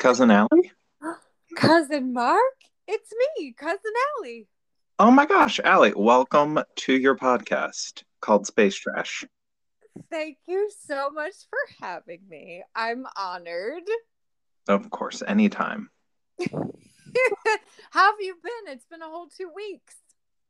Cousin 0.00 0.30
Allie? 0.30 0.72
Cousin 1.56 2.14
Mark? 2.14 2.40
It's 2.88 3.12
me, 3.36 3.52
Cousin 3.52 3.92
Allie. 4.16 4.48
Oh 4.98 5.10
my 5.10 5.26
gosh, 5.26 5.60
Allie, 5.60 5.92
welcome 5.94 6.58
to 6.76 6.94
your 6.94 7.14
podcast 7.16 8.02
called 8.22 8.46
Space 8.46 8.74
Trash. 8.74 9.26
Thank 10.10 10.38
you 10.48 10.70
so 10.86 11.10
much 11.10 11.34
for 11.50 11.86
having 11.86 12.20
me. 12.30 12.62
I'm 12.74 13.04
honored. 13.14 13.82
Of 14.68 14.88
course, 14.88 15.22
anytime. 15.28 15.90
How 16.50 16.56
have 17.92 18.14
you 18.20 18.36
been? 18.42 18.72
It's 18.72 18.86
been 18.86 19.02
a 19.02 19.06
whole 19.06 19.28
two 19.28 19.50
weeks. 19.54 19.96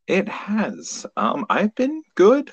It 0.07 0.29
has. 0.29 1.07
Um, 1.17 1.45
I've 1.51 1.75
been 1.75 2.05
good. 2.15 2.53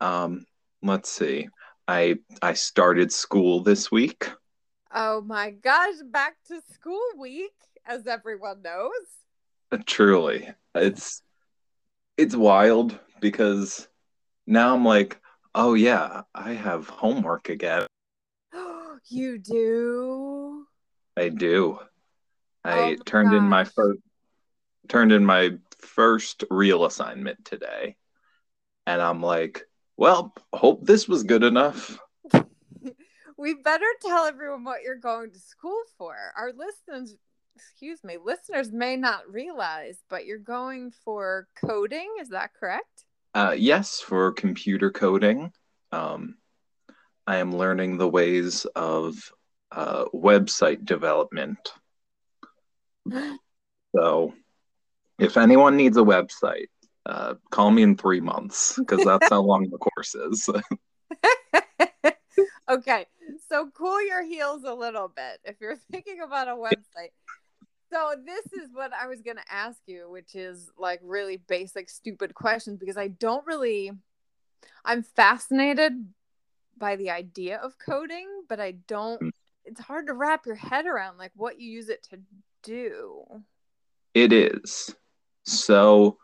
Um, 0.00 0.46
let's 0.84 1.10
see. 1.10 1.48
I 1.88 2.18
I 2.42 2.52
started 2.52 3.10
school 3.10 3.64
this 3.64 3.90
week. 3.90 4.30
Oh 4.94 5.20
my 5.20 5.50
gosh, 5.50 5.96
back 6.10 6.36
to 6.48 6.60
school 6.72 7.02
week, 7.18 7.54
as 7.84 8.06
everyone 8.06 8.62
knows. 8.62 8.90
Uh, 9.72 9.78
truly. 9.84 10.48
It's 10.74 11.22
it's 12.16 12.36
wild 12.36 12.98
because 13.20 13.88
now 14.46 14.74
I'm 14.74 14.84
like, 14.84 15.20
oh 15.54 15.74
yeah, 15.74 16.22
I 16.34 16.52
have 16.52 16.88
homework 16.88 17.48
again. 17.48 17.86
you 19.08 19.38
do? 19.38 20.66
I 21.16 21.30
do. 21.30 21.80
I 22.64 22.96
Oh 22.98 23.02
turned 23.04 23.32
in 23.32 23.44
my 23.44 23.64
first 23.64 24.00
turned 24.88 25.12
in 25.12 25.24
my 25.24 25.50
first 25.80 26.44
real 26.50 26.84
assignment 26.84 27.44
today. 27.44 27.96
And 28.86 29.02
I'm 29.02 29.20
like, 29.20 29.64
well, 29.96 30.32
hope 30.52 30.86
this 30.86 31.08
was 31.08 31.24
good 31.24 31.42
enough. 31.42 31.98
We 33.36 33.54
better 33.54 33.86
tell 34.00 34.24
everyone 34.24 34.64
what 34.64 34.82
you're 34.82 34.96
going 34.96 35.30
to 35.32 35.38
school 35.38 35.80
for. 35.98 36.16
Our 36.36 36.52
listeners, 36.52 37.16
excuse 37.54 38.02
me, 38.02 38.16
listeners 38.22 38.72
may 38.72 38.96
not 38.96 39.30
realize, 39.30 39.98
but 40.08 40.24
you're 40.26 40.38
going 40.38 40.92
for 41.04 41.48
coding. 41.64 42.08
Is 42.20 42.30
that 42.30 42.50
correct? 42.58 43.04
Uh, 43.34 43.54
yes, 43.56 44.00
for 44.00 44.32
computer 44.32 44.90
coding, 44.90 45.52
um, 45.92 46.36
I 47.26 47.36
am 47.36 47.54
learning 47.54 47.98
the 47.98 48.08
ways 48.08 48.64
of 48.74 49.14
uh, 49.70 50.06
website 50.14 50.84
development. 50.84 51.72
So, 53.94 54.34
if 55.18 55.38
anyone 55.38 55.78
needs 55.78 55.96
a 55.96 56.02
website, 56.02 56.66
uh, 57.06 57.34
call 57.50 57.70
me 57.70 57.80
in 57.80 57.96
three 57.96 58.20
months 58.20 58.74
because 58.76 59.02
that's 59.06 59.30
how 59.30 59.40
long 59.40 59.70
the 59.70 59.78
course 59.78 60.14
is. 60.14 60.50
okay, 62.68 63.06
so 63.48 63.70
cool 63.74 64.04
your 64.06 64.24
heels 64.24 64.64
a 64.64 64.74
little 64.74 65.08
bit 65.08 65.40
if 65.44 65.60
you're 65.60 65.76
thinking 65.90 66.20
about 66.20 66.48
a 66.48 66.52
website. 66.52 67.12
So 67.92 68.14
this 68.24 68.46
is 68.52 68.70
what 68.72 68.92
I 68.92 69.06
was 69.06 69.22
going 69.22 69.36
to 69.36 69.52
ask 69.52 69.78
you, 69.86 70.10
which 70.10 70.34
is 70.34 70.70
like 70.76 71.00
really 71.02 71.36
basic 71.36 71.88
stupid 71.88 72.34
questions 72.34 72.78
because 72.80 72.96
I 72.96 73.08
don't 73.08 73.46
really 73.46 73.92
I'm 74.84 75.02
fascinated 75.02 75.92
by 76.76 76.96
the 76.96 77.10
idea 77.10 77.58
of 77.58 77.78
coding, 77.78 78.28
but 78.48 78.60
I 78.60 78.72
don't 78.72 79.20
hmm. 79.20 79.28
it's 79.64 79.80
hard 79.80 80.08
to 80.08 80.14
wrap 80.14 80.46
your 80.46 80.56
head 80.56 80.86
around 80.86 81.18
like 81.18 81.32
what 81.36 81.60
you 81.60 81.70
use 81.70 81.88
it 81.88 82.02
to 82.10 82.18
do. 82.62 83.24
It 84.14 84.32
is. 84.32 84.94
So, 85.44 86.18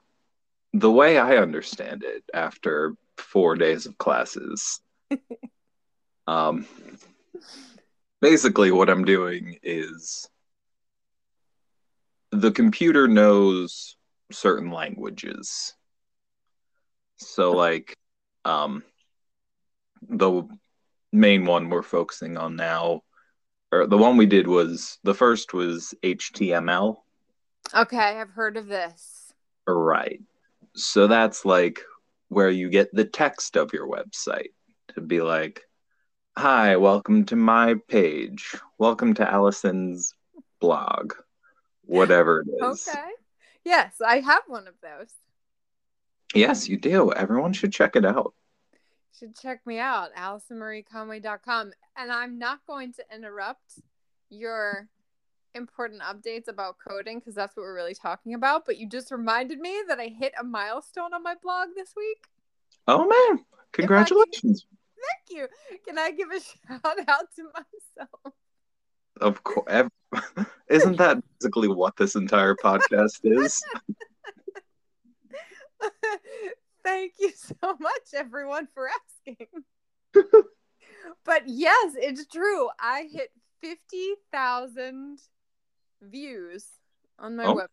the 0.72 0.90
way 0.90 1.18
I 1.18 1.36
understand 1.36 2.02
it 2.02 2.24
after 2.34 2.94
four 3.18 3.54
days 3.54 3.86
of 3.86 3.98
classes, 3.98 4.80
um, 6.26 6.66
basically 8.20 8.70
what 8.70 8.88
I'm 8.88 9.04
doing 9.04 9.58
is 9.62 10.28
the 12.30 12.52
computer 12.52 13.06
knows 13.08 13.96
certain 14.30 14.70
languages. 14.70 15.74
So, 17.16 17.52
like, 17.52 17.96
um, 18.44 18.82
the 20.08 20.48
main 21.12 21.44
one 21.44 21.68
we're 21.68 21.82
focusing 21.82 22.36
on 22.36 22.56
now, 22.56 23.02
or 23.70 23.86
the 23.86 23.98
one 23.98 24.16
we 24.16 24.26
did 24.26 24.46
was 24.46 24.98
the 25.04 25.14
first 25.14 25.54
was 25.54 25.94
HTML. 26.02 26.96
Okay, 27.74 27.96
I've 28.20 28.30
heard 28.30 28.56
of 28.56 28.66
this. 28.66 29.32
Right. 29.66 30.20
So 30.74 31.06
that's 31.06 31.44
like 31.44 31.80
where 32.28 32.50
you 32.50 32.70
get 32.70 32.92
the 32.92 33.04
text 33.04 33.56
of 33.56 33.72
your 33.72 33.86
website 33.86 34.52
to 34.94 35.00
be 35.00 35.20
like, 35.20 35.62
Hi, 36.36 36.76
welcome 36.76 37.24
to 37.26 37.36
my 37.36 37.74
page. 37.88 38.54
Welcome 38.78 39.14
to 39.14 39.30
Allison's 39.30 40.14
blog. 40.60 41.14
Whatever 41.84 42.40
it 42.40 42.48
is. 42.70 42.88
Okay. 42.88 43.08
Yes, 43.64 43.96
I 44.04 44.20
have 44.20 44.42
one 44.46 44.66
of 44.66 44.74
those. 44.82 45.12
Yes, 46.34 46.68
you 46.68 46.78
do. 46.78 47.12
Everyone 47.12 47.52
should 47.52 47.72
check 47.72 47.96
it 47.96 48.04
out. 48.06 48.34
should 49.18 49.36
check 49.38 49.60
me 49.66 49.78
out 49.78 50.08
allisonmarieconway.com 50.16 51.72
and 51.96 52.10
i'm 52.10 52.38
not 52.38 52.60
going 52.66 52.92
to 52.94 53.04
interrupt 53.14 53.78
your 54.30 54.88
important 55.54 56.00
updates 56.00 56.48
about 56.48 56.76
coding 56.88 57.18
because 57.18 57.34
that's 57.34 57.54
what 57.54 57.62
we're 57.62 57.74
really 57.74 57.94
talking 57.94 58.32
about 58.32 58.64
but 58.64 58.78
you 58.78 58.88
just 58.88 59.12
reminded 59.12 59.60
me 59.60 59.82
that 59.86 60.00
i 60.00 60.06
hit 60.06 60.32
a 60.40 60.42
milestone 60.42 61.12
on 61.12 61.22
my 61.22 61.34
blog 61.42 61.68
this 61.76 61.92
week 61.96 62.24
Oh 62.88 63.06
man, 63.06 63.44
congratulations. 63.72 64.66
Thank 65.02 65.38
you 65.38 65.48
can 65.86 65.98
i 65.98 66.10
give 66.10 66.28
a 66.30 66.40
shout 66.40 66.98
out 67.08 67.26
to 67.36 67.44
myself 67.54 68.34
Of 69.20 69.42
course. 69.44 69.88
Isn't 70.68 70.96
that 70.96 71.22
basically 71.38 71.68
what 71.68 71.96
this 71.96 72.14
entire 72.16 72.54
podcast 72.54 73.20
is? 73.24 73.62
thank 76.84 77.12
you 77.18 77.30
so 77.36 77.76
much 77.80 78.08
everyone 78.14 78.66
for 78.74 78.88
asking 78.88 79.46
but 81.24 81.42
yes 81.46 81.94
it's 81.96 82.26
true 82.26 82.68
i 82.80 83.06
hit 83.12 83.30
50000 83.62 85.18
views 86.02 86.66
on 87.18 87.36
my 87.36 87.46
Oh. 87.46 87.54
web 87.54 87.70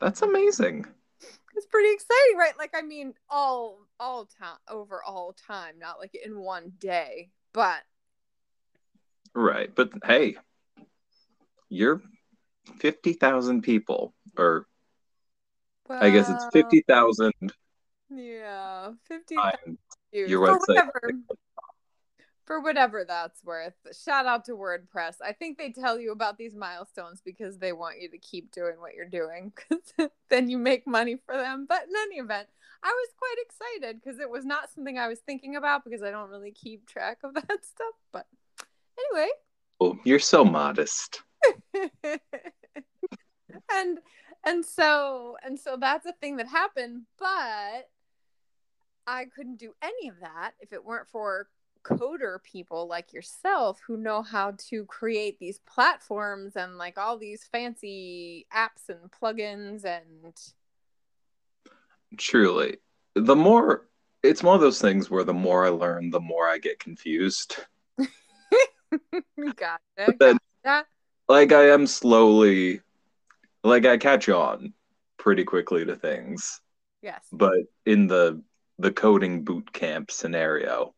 That's 0.00 0.22
amazing. 0.22 0.86
It's 1.56 1.66
pretty 1.66 1.92
exciting 1.92 2.36
right 2.38 2.58
like 2.58 2.72
i 2.74 2.82
mean 2.82 3.14
all 3.28 3.86
all 4.00 4.26
time 4.26 4.56
over 4.68 5.02
all 5.02 5.32
time 5.32 5.74
not 5.78 5.98
like 5.98 6.14
in 6.24 6.38
one 6.38 6.72
day 6.78 7.30
but 7.52 7.82
Right. 9.34 9.74
But 9.74 9.90
hey, 10.04 10.36
you're 11.68 12.00
50,000 12.78 13.62
people, 13.62 14.14
or 14.38 14.66
I 15.90 16.10
guess 16.10 16.28
it's 16.28 16.44
well, 16.44 16.50
50,000 16.52 17.32
yeah 18.10 18.92
50 19.08 19.36
your 20.12 20.46
website. 20.46 20.60
whatever, 20.68 21.12
for 22.46 22.60
whatever 22.60 23.04
that's 23.06 23.42
worth 23.44 23.74
shout 23.92 24.26
out 24.26 24.44
to 24.46 24.52
wordpress. 24.52 25.16
I 25.24 25.32
think 25.32 25.58
they 25.58 25.70
tell 25.70 25.98
you 25.98 26.12
about 26.12 26.38
these 26.38 26.54
milestones 26.54 27.20
because 27.24 27.58
they 27.58 27.72
want 27.72 28.00
you 28.00 28.10
to 28.10 28.18
keep 28.18 28.52
doing 28.52 28.74
what 28.78 28.94
you're 28.94 29.06
doing 29.08 29.52
because 29.96 30.10
then 30.28 30.48
you 30.48 30.58
make 30.58 30.86
money 30.86 31.16
for 31.26 31.36
them. 31.36 31.66
But 31.68 31.84
in 31.84 31.94
any 31.96 32.16
event 32.16 32.48
i 32.84 32.88
was 32.88 33.08
quite 33.16 33.36
excited 33.40 33.98
because 34.00 34.20
it 34.20 34.28
was 34.28 34.44
not 34.44 34.70
something 34.70 34.98
i 34.98 35.08
was 35.08 35.20
thinking 35.20 35.56
about 35.56 35.84
because 35.84 36.02
i 36.02 36.10
don't 36.10 36.28
really 36.28 36.52
keep 36.52 36.86
track 36.86 37.18
of 37.24 37.32
that 37.34 37.64
stuff. 37.64 37.94
But 38.12 38.26
anyway. 38.98 39.30
Oh, 39.80 39.98
you're 40.04 40.18
so 40.18 40.44
modest. 40.44 41.22
and 43.72 43.98
and 44.44 44.64
so 44.64 45.36
and 45.44 45.58
so 45.58 45.76
that's 45.78 46.06
a 46.06 46.12
thing 46.20 46.36
that 46.36 46.48
happened 46.48 47.02
but 47.18 47.88
i 49.06 49.26
couldn't 49.34 49.58
do 49.58 49.74
any 49.82 50.08
of 50.08 50.14
that 50.20 50.52
if 50.60 50.72
it 50.72 50.84
weren't 50.84 51.08
for 51.08 51.48
coder 51.84 52.42
people 52.42 52.88
like 52.88 53.12
yourself 53.12 53.80
who 53.86 53.96
know 53.96 54.22
how 54.22 54.54
to 54.56 54.84
create 54.86 55.38
these 55.38 55.58
platforms 55.60 56.56
and 56.56 56.78
like 56.78 56.98
all 56.98 57.18
these 57.18 57.44
fancy 57.44 58.46
apps 58.52 58.88
and 58.88 59.10
plugins 59.12 59.84
and 59.84 60.34
Truly. 62.16 62.78
The 63.14 63.36
more, 63.36 63.88
it's 64.22 64.42
one 64.42 64.54
of 64.54 64.60
those 64.60 64.80
things 64.80 65.10
where 65.10 65.24
the 65.24 65.34
more 65.34 65.66
I 65.66 65.70
learn, 65.70 66.10
the 66.10 66.20
more 66.20 66.48
I 66.48 66.58
get 66.58 66.78
confused. 66.78 67.56
gotcha, 69.56 69.78
But 69.96 70.18
then- 70.18 70.38
gotcha. 70.64 70.86
Like, 71.26 71.52
I 71.52 71.70
am 71.70 71.86
slowly, 71.86 72.82
like, 73.62 73.86
I 73.86 73.96
catch 73.96 74.28
on 74.28 74.74
pretty 75.16 75.42
quickly 75.42 75.82
to 75.86 75.96
things. 75.96 76.60
yes 77.02 77.24
But 77.32 77.60
in 77.86 78.06
the, 78.08 78.42
the 78.78 78.92
coding 78.92 79.42
boot 79.42 79.72
camp 79.72 80.10
scenario, 80.10 80.94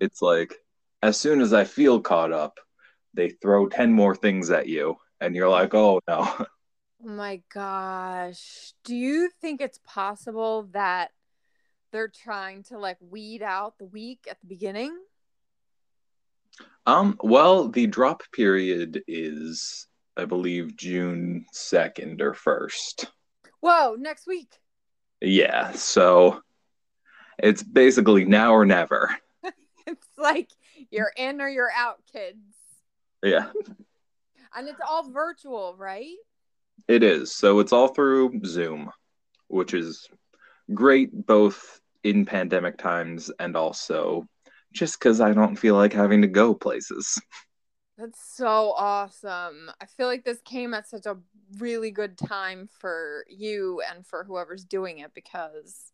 it's 0.00 0.22
like, 0.22 0.54
as 1.02 1.18
soon 1.18 1.40
as 1.40 1.52
I 1.52 1.64
feel 1.64 2.00
caught 2.00 2.32
up, 2.32 2.58
they 3.14 3.30
throw 3.30 3.68
10 3.68 3.92
more 3.92 4.14
things 4.14 4.50
at 4.50 4.68
you, 4.68 4.96
and 5.20 5.34
you're 5.34 5.48
like, 5.48 5.74
oh 5.74 6.00
no. 6.08 6.28
Oh 6.38 6.46
my 7.02 7.42
gosh. 7.52 8.72
Do 8.84 8.94
you 8.94 9.30
think 9.40 9.60
it's 9.60 9.80
possible 9.84 10.68
that 10.72 11.10
they're 11.92 12.08
trying 12.08 12.64
to 12.64 12.78
like 12.78 12.98
weed 13.00 13.42
out 13.42 13.78
the 13.78 13.86
weak 13.86 14.26
at 14.30 14.40
the 14.40 14.46
beginning? 14.46 14.96
Um, 16.86 17.16
well, 17.22 17.68
the 17.68 17.86
drop 17.86 18.22
period 18.32 19.02
is, 19.06 19.86
I 20.16 20.24
believe, 20.24 20.76
June 20.76 21.44
2nd 21.54 22.20
or 22.20 22.32
1st. 22.32 23.06
Whoa, 23.60 23.96
next 23.98 24.26
week. 24.26 24.54
Yeah, 25.20 25.72
so 25.72 26.40
it's 27.38 27.62
basically 27.62 28.24
now 28.24 28.52
or 28.52 28.64
never. 28.64 29.16
It's 29.92 30.08
like 30.18 30.50
you're 30.90 31.12
in 31.16 31.40
or 31.40 31.48
you're 31.48 31.70
out, 31.74 32.00
kids. 32.12 32.38
Yeah, 33.22 33.50
And 34.54 34.68
it's 34.68 34.80
all 34.86 35.10
virtual, 35.10 35.74
right? 35.76 36.16
it 36.86 37.02
is. 37.02 37.34
So 37.34 37.58
it's 37.58 37.72
all 37.72 37.88
through 37.88 38.40
Zoom, 38.46 38.90
which 39.48 39.74
is 39.74 40.08
great 40.74 41.26
both 41.26 41.80
in 42.04 42.24
pandemic 42.24 42.78
times 42.78 43.30
and 43.38 43.56
also 43.56 44.26
just 44.72 44.98
because 44.98 45.20
I 45.20 45.32
don't 45.32 45.56
feel 45.56 45.74
like 45.74 45.92
having 45.92 46.22
to 46.22 46.28
go 46.28 46.54
places. 46.54 47.20
That's 47.96 48.20
so 48.36 48.72
awesome. 48.76 49.70
I 49.80 49.86
feel 49.86 50.06
like 50.06 50.24
this 50.24 50.40
came 50.44 50.72
at 50.72 50.88
such 50.88 51.06
a 51.06 51.16
really 51.58 51.90
good 51.90 52.16
time 52.16 52.68
for 52.78 53.24
you 53.28 53.82
and 53.90 54.06
for 54.06 54.22
whoever's 54.24 54.64
doing 54.64 54.98
it 54.98 55.12
because 55.14 55.92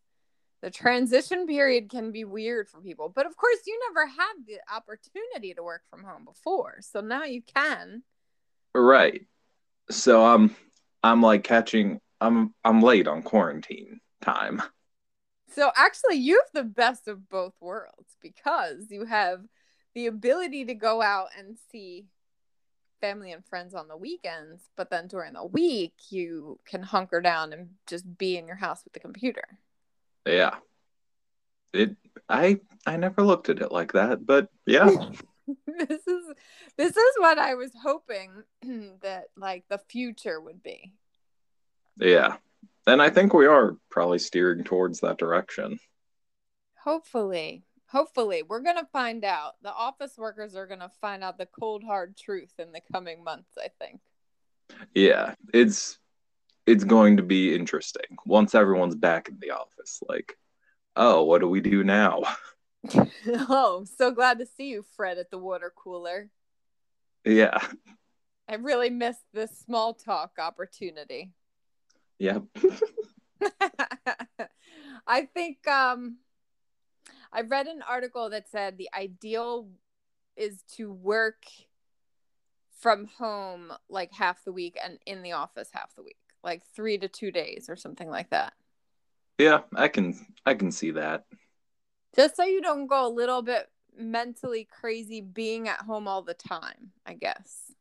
the 0.64 0.70
transition 0.70 1.46
period 1.46 1.90
can 1.90 2.10
be 2.10 2.24
weird 2.24 2.70
for 2.70 2.80
people. 2.80 3.12
But 3.14 3.26
of 3.26 3.36
course, 3.36 3.58
you 3.66 3.78
never 3.90 4.06
had 4.06 4.32
the 4.46 4.60
opportunity 4.74 5.52
to 5.52 5.62
work 5.62 5.82
from 5.90 6.02
home 6.02 6.24
before. 6.24 6.78
So 6.80 7.02
now 7.02 7.24
you 7.24 7.42
can. 7.42 8.02
Right. 8.74 9.26
So 9.90 10.24
I'm 10.24 10.56
I'm 11.02 11.20
like 11.20 11.44
catching 11.44 12.00
I'm 12.18 12.54
I'm 12.64 12.80
late 12.80 13.06
on 13.06 13.22
quarantine 13.22 14.00
time. 14.22 14.62
So 15.50 15.70
actually, 15.76 16.16
you 16.16 16.42
have 16.42 16.64
the 16.64 16.70
best 16.70 17.08
of 17.08 17.28
both 17.28 17.52
worlds 17.60 18.16
because 18.22 18.90
you 18.90 19.04
have 19.04 19.42
the 19.94 20.06
ability 20.06 20.64
to 20.64 20.74
go 20.74 21.02
out 21.02 21.28
and 21.38 21.58
see 21.70 22.06
family 23.02 23.32
and 23.32 23.44
friends 23.44 23.74
on 23.74 23.86
the 23.86 23.98
weekends, 23.98 24.70
but 24.78 24.88
then 24.88 25.08
during 25.08 25.34
the 25.34 25.44
week, 25.44 25.92
you 26.08 26.58
can 26.64 26.82
hunker 26.82 27.20
down 27.20 27.52
and 27.52 27.68
just 27.86 28.16
be 28.16 28.38
in 28.38 28.46
your 28.46 28.56
house 28.56 28.82
with 28.82 28.94
the 28.94 28.98
computer. 28.98 29.58
Yeah. 30.26 30.56
It 31.72 31.96
I 32.28 32.60
I 32.86 32.96
never 32.96 33.22
looked 33.22 33.48
at 33.48 33.60
it 33.60 33.72
like 33.72 33.92
that, 33.92 34.24
but 34.24 34.48
yeah. 34.66 34.86
this 35.66 36.06
is 36.06 36.32
this 36.76 36.96
is 36.96 37.14
what 37.18 37.38
I 37.38 37.54
was 37.54 37.72
hoping 37.80 38.30
that 39.02 39.24
like 39.36 39.64
the 39.68 39.78
future 39.88 40.40
would 40.40 40.62
be. 40.62 40.92
Yeah. 41.96 42.36
And 42.86 43.00
I 43.00 43.10
think 43.10 43.32
we 43.32 43.46
are 43.46 43.76
probably 43.90 44.18
steering 44.18 44.64
towards 44.64 45.00
that 45.00 45.18
direction. 45.18 45.78
Hopefully, 46.82 47.64
hopefully, 47.86 48.42
we're 48.46 48.60
gonna 48.60 48.86
find 48.92 49.24
out. 49.24 49.54
The 49.62 49.72
office 49.72 50.18
workers 50.18 50.54
are 50.54 50.66
gonna 50.66 50.90
find 51.00 51.24
out 51.24 51.38
the 51.38 51.46
cold 51.46 51.82
hard 51.82 52.16
truth 52.16 52.52
in 52.58 52.72
the 52.72 52.82
coming 52.92 53.24
months. 53.24 53.52
I 53.58 53.68
think. 53.80 54.00
Yeah. 54.94 55.34
It's 55.52 55.98
it's 56.66 56.84
going 56.84 57.16
to 57.18 57.22
be 57.22 57.54
interesting 57.54 58.16
once 58.26 58.54
everyone's 58.54 58.94
back 58.94 59.28
in 59.28 59.38
the 59.40 59.50
office. 59.50 60.02
Like, 60.08 60.36
oh, 60.96 61.24
what 61.24 61.40
do 61.40 61.48
we 61.48 61.60
do 61.60 61.84
now? 61.84 62.22
oh, 63.26 63.86
so 63.96 64.10
glad 64.10 64.38
to 64.38 64.46
see 64.46 64.68
you, 64.68 64.84
Fred, 64.96 65.18
at 65.18 65.30
the 65.30 65.38
water 65.38 65.72
cooler. 65.74 66.28
Yeah. 67.24 67.58
I 68.48 68.56
really 68.56 68.90
missed 68.90 69.24
this 69.32 69.58
small 69.58 69.94
talk 69.94 70.32
opportunity. 70.38 71.32
Yeah. 72.18 72.40
I 75.06 75.22
think 75.22 75.66
um 75.66 76.18
I 77.32 77.40
read 77.42 77.66
an 77.66 77.82
article 77.88 78.30
that 78.30 78.48
said 78.48 78.78
the 78.78 78.90
ideal 78.94 79.68
is 80.36 80.62
to 80.76 80.92
work 80.92 81.44
from 82.78 83.06
home 83.18 83.72
like 83.88 84.12
half 84.12 84.44
the 84.44 84.52
week 84.52 84.78
and 84.82 84.98
in 85.06 85.22
the 85.22 85.32
office 85.32 85.70
half 85.72 85.94
the 85.96 86.02
week, 86.02 86.18
like 86.44 86.62
3 86.74 86.98
to 86.98 87.08
2 87.08 87.30
days 87.30 87.66
or 87.68 87.76
something 87.76 88.08
like 88.08 88.30
that. 88.30 88.52
Yeah, 89.38 89.62
I 89.74 89.88
can 89.88 90.14
I 90.46 90.54
can 90.54 90.70
see 90.70 90.92
that. 90.92 91.24
Just 92.14 92.36
so 92.36 92.44
you 92.44 92.60
don't 92.60 92.86
go 92.86 93.06
a 93.06 93.08
little 93.08 93.42
bit 93.42 93.68
mentally 93.96 94.68
crazy 94.70 95.20
being 95.20 95.68
at 95.68 95.80
home 95.80 96.06
all 96.06 96.22
the 96.22 96.34
time, 96.34 96.92
I 97.04 97.14
guess. 97.14 97.72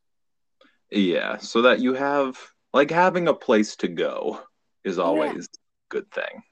Yeah, 0.89 1.37
so 1.37 1.63
that 1.63 1.79
you 1.79 1.93
have 1.93 2.37
like 2.73 2.89
having 2.89 3.27
a 3.27 3.33
place 3.33 3.75
to 3.77 3.87
go 3.87 4.39
is 4.83 4.99
always 4.99 5.45
a 5.45 5.57
good 5.89 6.11
thing. 6.11 6.43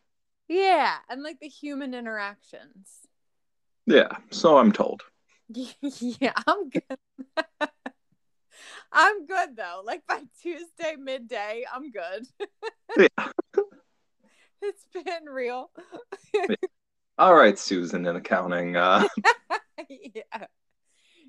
Yeah, 0.48 0.98
and 1.10 1.24
like 1.24 1.40
the 1.40 1.48
human 1.48 1.94
interactions. 1.94 3.08
Yeah, 3.86 4.10
so 4.30 4.58
I'm 4.58 4.72
told. 4.72 5.02
yeah, 5.50 6.34
I'm 6.48 6.70
good. 6.70 6.98
I'm 8.92 9.26
good 9.26 9.56
though. 9.56 9.82
Like 9.86 10.06
by 10.08 10.22
Tuesday 10.42 10.96
midday, 10.98 11.64
I'm 11.72 11.92
good. 11.92 12.28
Yeah. 12.98 13.30
It's 14.64 14.86
been 14.94 15.26
real. 15.28 15.72
All 17.18 17.34
right, 17.34 17.58
Susan 17.58 18.06
in 18.06 18.16
accounting. 18.16 18.76
Uh 18.76 19.08
yeah. 19.90 20.46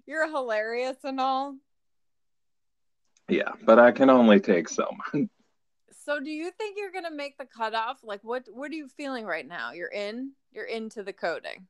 You're 0.06 0.28
hilarious 0.28 0.98
and 1.04 1.18
all. 1.20 1.56
yeah, 3.28 3.52
but 3.64 3.78
I 3.78 3.92
can 3.92 4.10
only 4.10 4.38
take 4.40 4.68
so 4.68 4.86
much. 5.14 5.28
So 6.04 6.20
do 6.20 6.30
you 6.30 6.50
think 6.50 6.76
you're 6.78 6.92
gonna 6.92 7.14
make 7.14 7.38
the 7.38 7.46
cutoff? 7.46 7.98
Like 8.02 8.22
what 8.22 8.46
what 8.52 8.70
are 8.70 8.74
you 8.74 8.88
feeling 8.88 9.24
right 9.24 9.46
now? 9.46 9.72
You're 9.72 9.88
in? 9.88 10.32
You're 10.52 10.64
into 10.66 11.02
the 11.02 11.12
coding. 11.14 11.66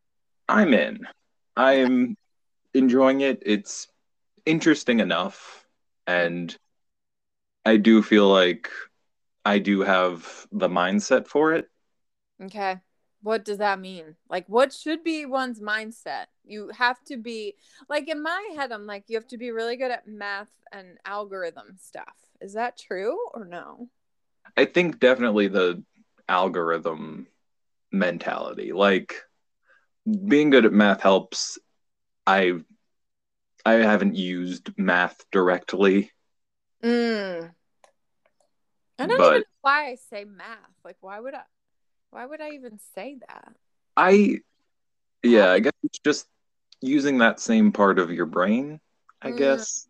I'm 0.49 0.75
in. 0.75 1.07
I'm 1.57 2.17
enjoying 2.75 3.21
it. 3.21 3.43
It's 3.47 3.89
interesting 4.47 5.01
enough 5.01 5.62
and 6.07 6.57
I 7.65 7.77
do 7.77 8.03
feel 8.03 8.29
like 8.29 8.71
I 9.45 9.59
do 9.59 9.81
have 9.81 10.47
the 10.53 10.69
mindset 10.69 11.27
for 11.27 11.55
it. 11.55 11.69
Okay. 12.43 12.81
What 13.23 13.45
does 13.45 13.59
that 13.59 13.79
mean? 13.79 14.17
Like, 14.29 14.49
what 14.49 14.73
should 14.73 15.05
be 15.05 15.27
one's 15.27 15.61
mindset? 15.61 16.27
You 16.45 16.71
have 16.77 17.03
to 17.05 17.17
be, 17.17 17.55
like, 17.89 18.09
in 18.09 18.21
my 18.21 18.51
head, 18.57 18.73
I'm 18.73 18.85
like, 18.85 19.05
you 19.07 19.17
have 19.17 19.29
to 19.29 19.39
be 19.39 19.53
really 19.53 19.77
good 19.77 19.93
at 19.93 20.09
math 20.09 20.51
and 20.73 20.99
algorithm 21.05 21.77
stuff. 21.81 22.17
Is 22.41 22.55
that 22.55 22.77
true 22.77 23.17
or 23.33 23.45
no? 23.45 23.89
I 24.57 24.65
think 24.65 24.99
definitely 24.99 25.49
the 25.49 25.85
algorithm 26.29 27.29
mentality. 27.93 28.73
Like 28.73 29.23
being 30.27 30.51
good 30.51 30.67
at 30.67 30.73
math 30.73 31.03
helps. 31.03 31.59
I 32.27 32.55
I 33.65 33.75
haven't 33.75 34.17
used 34.17 34.77
math 34.79 35.25
directly, 35.31 36.11
Mm. 36.83 37.55
I 38.99 39.07
don't 39.07 39.19
But- 39.19 39.27
even 39.29 39.39
know 39.41 39.45
why 39.61 39.87
I 39.91 39.95
say 39.95 40.25
math. 40.25 40.59
Like, 40.85 40.97
why 41.01 41.21
would 41.21 41.35
I? 41.35 41.45
Why 42.11 42.27
would 42.27 42.41
I 42.41 42.51
even 42.51 42.79
say 42.95 43.19
that? 43.29 43.55
I 43.97 44.41
yeah, 45.23 45.53
I 45.53 45.61
guess 45.61 45.73
it's 45.85 46.01
just 46.01 46.27
using 46.81 47.19
that 47.19 47.39
same 47.39 47.71
part 47.71 48.01
of 48.01 48.11
your 48.11 48.27
brain, 48.27 48.81
I 49.21 49.31
Mm. 49.31 49.39
guess. 49.39 49.87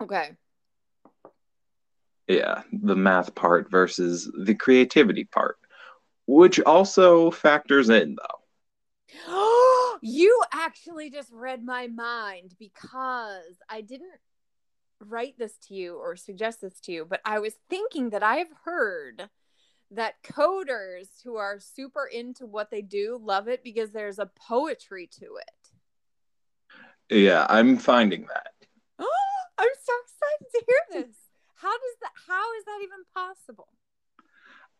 Okay. 0.00 0.36
Yeah, 2.26 2.62
the 2.72 2.96
math 2.96 3.34
part 3.36 3.70
versus 3.70 4.28
the 4.36 4.54
creativity 4.56 5.24
part, 5.24 5.58
which 6.26 6.58
also 6.60 7.30
factors 7.30 7.90
in 7.90 8.16
though. 8.16 8.42
you 10.02 10.42
actually 10.52 11.10
just 11.10 11.30
read 11.32 11.64
my 11.64 11.86
mind 11.86 12.54
because 12.58 13.56
I 13.68 13.80
didn't 13.80 14.18
write 15.00 15.38
this 15.38 15.56
to 15.68 15.74
you 15.74 15.94
or 15.96 16.16
suggest 16.16 16.60
this 16.60 16.80
to 16.80 16.92
you, 16.92 17.06
but 17.08 17.20
I 17.24 17.38
was 17.38 17.54
thinking 17.70 18.10
that 18.10 18.22
I've 18.22 18.52
heard 18.64 19.28
that 19.92 20.22
coders 20.24 21.06
who 21.22 21.36
are 21.36 21.60
super 21.60 22.04
into 22.04 22.46
what 22.46 22.70
they 22.70 22.82
do 22.82 23.18
love 23.22 23.46
it 23.46 23.62
because 23.62 23.92
there's 23.92 24.18
a 24.18 24.30
poetry 24.34 25.08
to 25.20 25.36
it. 25.36 25.70
Yeah, 27.14 27.46
I'm 27.48 27.76
finding 27.76 28.26
that. 28.26 28.54
Oh, 28.98 29.06
I'm 29.58 29.68
so 29.84 29.92
excited 30.02 30.50
to 30.52 30.64
hear 30.66 31.02
this. 31.02 31.16
How 31.54 31.70
does 31.70 31.96
that 32.00 32.12
how 32.26 32.54
is 32.58 32.64
that 32.64 32.80
even 32.82 33.04
possible? 33.14 33.68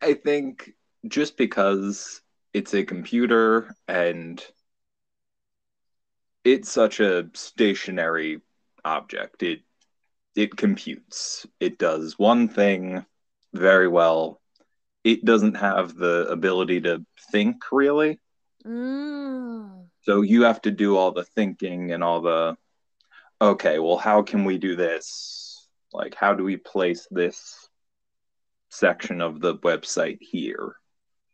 I 0.00 0.14
think 0.14 0.72
just 1.06 1.36
because 1.36 2.22
it's 2.54 2.74
a 2.74 2.82
computer 2.82 3.76
and 3.86 4.44
it's 6.44 6.70
such 6.70 7.00
a 7.00 7.28
stationary 7.34 8.40
object, 8.84 9.42
it 9.42 9.60
it 10.34 10.56
computes. 10.56 11.46
It 11.60 11.78
does 11.78 12.18
one 12.18 12.48
thing 12.48 13.04
very 13.52 13.88
well. 13.88 14.40
It 15.04 15.24
doesn't 15.24 15.56
have 15.56 15.94
the 15.94 16.26
ability 16.28 16.80
to 16.82 17.04
think 17.30 17.56
really. 17.70 18.18
Mm. 18.64 19.86
So 20.02 20.22
you 20.22 20.44
have 20.44 20.62
to 20.62 20.70
do 20.70 20.96
all 20.96 21.12
the 21.12 21.24
thinking 21.24 21.92
and 21.92 22.02
all 22.02 22.22
the 22.22 22.56
okay, 23.40 23.78
well 23.78 23.98
how 23.98 24.22
can 24.22 24.44
we 24.44 24.58
do 24.58 24.74
this? 24.74 25.68
Like 25.92 26.14
how 26.14 26.34
do 26.34 26.44
we 26.44 26.56
place 26.56 27.06
this 27.10 27.68
section 28.70 29.20
of 29.20 29.40
the 29.40 29.56
website 29.56 30.18
here? 30.20 30.76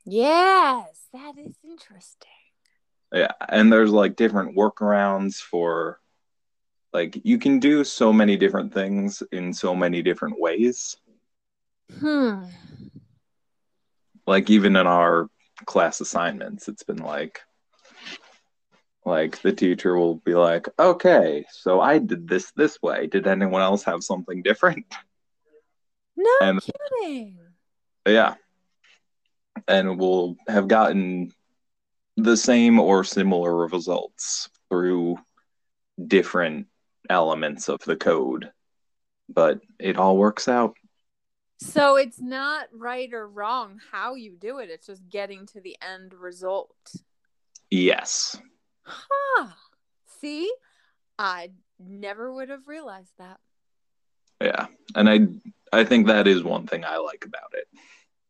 Yes, 0.04 1.06
that 1.12 1.34
is 1.38 1.54
interesting. 1.62 2.38
Yeah, 3.12 3.32
and 3.48 3.72
there's 3.72 3.90
like 3.90 4.16
different 4.16 4.56
workarounds 4.56 5.36
for 5.36 6.00
Like 6.92 7.20
you 7.24 7.38
can 7.38 7.58
do 7.58 7.84
so 7.84 8.12
many 8.12 8.36
different 8.36 8.72
things 8.74 9.22
in 9.32 9.52
so 9.52 9.74
many 9.74 10.02
different 10.02 10.40
ways. 10.40 10.96
Hmm. 12.00 12.44
Like 14.26 14.50
even 14.50 14.76
in 14.76 14.86
our 14.86 15.28
class 15.64 16.00
assignments, 16.00 16.68
it's 16.68 16.82
been 16.82 16.98
like 16.98 17.40
like 19.04 19.40
the 19.40 19.52
teacher 19.52 19.96
will 19.96 20.16
be 20.16 20.34
like, 20.34 20.68
"Okay, 20.78 21.46
so 21.50 21.80
I 21.80 21.96
did 21.98 22.28
this 22.28 22.50
this 22.52 22.76
way. 22.82 23.06
Did 23.06 23.26
anyone 23.26 23.62
else 23.62 23.84
have 23.84 24.02
something 24.02 24.42
different?" 24.42 24.84
No 26.16 26.30
And- 26.42 26.60
kidding. 26.60 27.38
Yeah. 28.06 28.34
And 29.66 29.98
we'll 29.98 30.36
have 30.46 30.68
gotten 30.68 31.32
the 32.18 32.37
same 32.37 32.80
or 32.80 33.04
similar 33.04 33.68
results 33.68 34.50
through 34.68 35.16
different 36.04 36.66
elements 37.08 37.68
of 37.68 37.80
the 37.84 37.96
code. 37.96 38.50
But 39.28 39.60
it 39.78 39.96
all 39.96 40.16
works 40.16 40.48
out. 40.48 40.76
So 41.60 41.96
it's 41.96 42.20
not 42.20 42.66
right 42.72 43.12
or 43.12 43.26
wrong 43.28 43.80
how 43.92 44.14
you 44.14 44.37
do 44.37 44.58
it. 44.58 44.68
It's 44.68 44.87
just 44.87 45.08
getting 45.08 45.46
to 45.46 45.60
the 45.60 45.76
end 45.80 46.12
result. 46.12 46.75
Yes. 47.70 48.37
Huh. 48.82 49.48
See? 50.20 50.50
I 51.18 51.50
never 51.78 52.32
would 52.32 52.48
have 52.48 52.66
realized 52.66 53.12
that. 53.18 53.38
Yeah. 54.40 54.66
And 54.94 55.08
I 55.08 55.26
I 55.72 55.84
think 55.84 56.06
that 56.06 56.26
is 56.26 56.42
one 56.42 56.66
thing 56.66 56.84
I 56.84 56.96
like 56.96 57.25
about 57.25 57.52
it. 57.54 57.68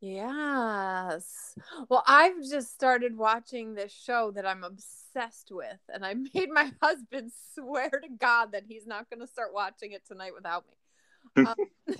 Yes. 0.00 1.56
Well, 1.88 2.04
I've 2.06 2.40
just 2.48 2.72
started 2.72 3.16
watching 3.16 3.74
this 3.74 3.92
show 3.92 4.30
that 4.32 4.46
I'm 4.46 4.62
obsessed 4.62 5.50
with, 5.50 5.78
and 5.92 6.04
I 6.04 6.14
made 6.34 6.50
my 6.50 6.72
husband 6.80 7.32
swear 7.54 7.90
to 7.90 8.08
God 8.18 8.52
that 8.52 8.64
he's 8.68 8.86
not 8.86 9.10
going 9.10 9.20
to 9.20 9.26
start 9.26 9.52
watching 9.52 9.92
it 9.92 10.06
tonight 10.06 10.34
without 10.34 10.64
me. 10.66 11.44
Um, 11.44 11.54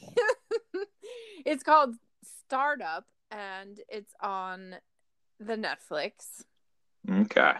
it's 1.44 1.62
called 1.62 1.96
Startup, 2.22 3.04
and 3.30 3.80
it's 3.88 4.14
on 4.20 4.76
the 5.40 5.56
Netflix. 5.56 6.44
Okay. 7.10 7.52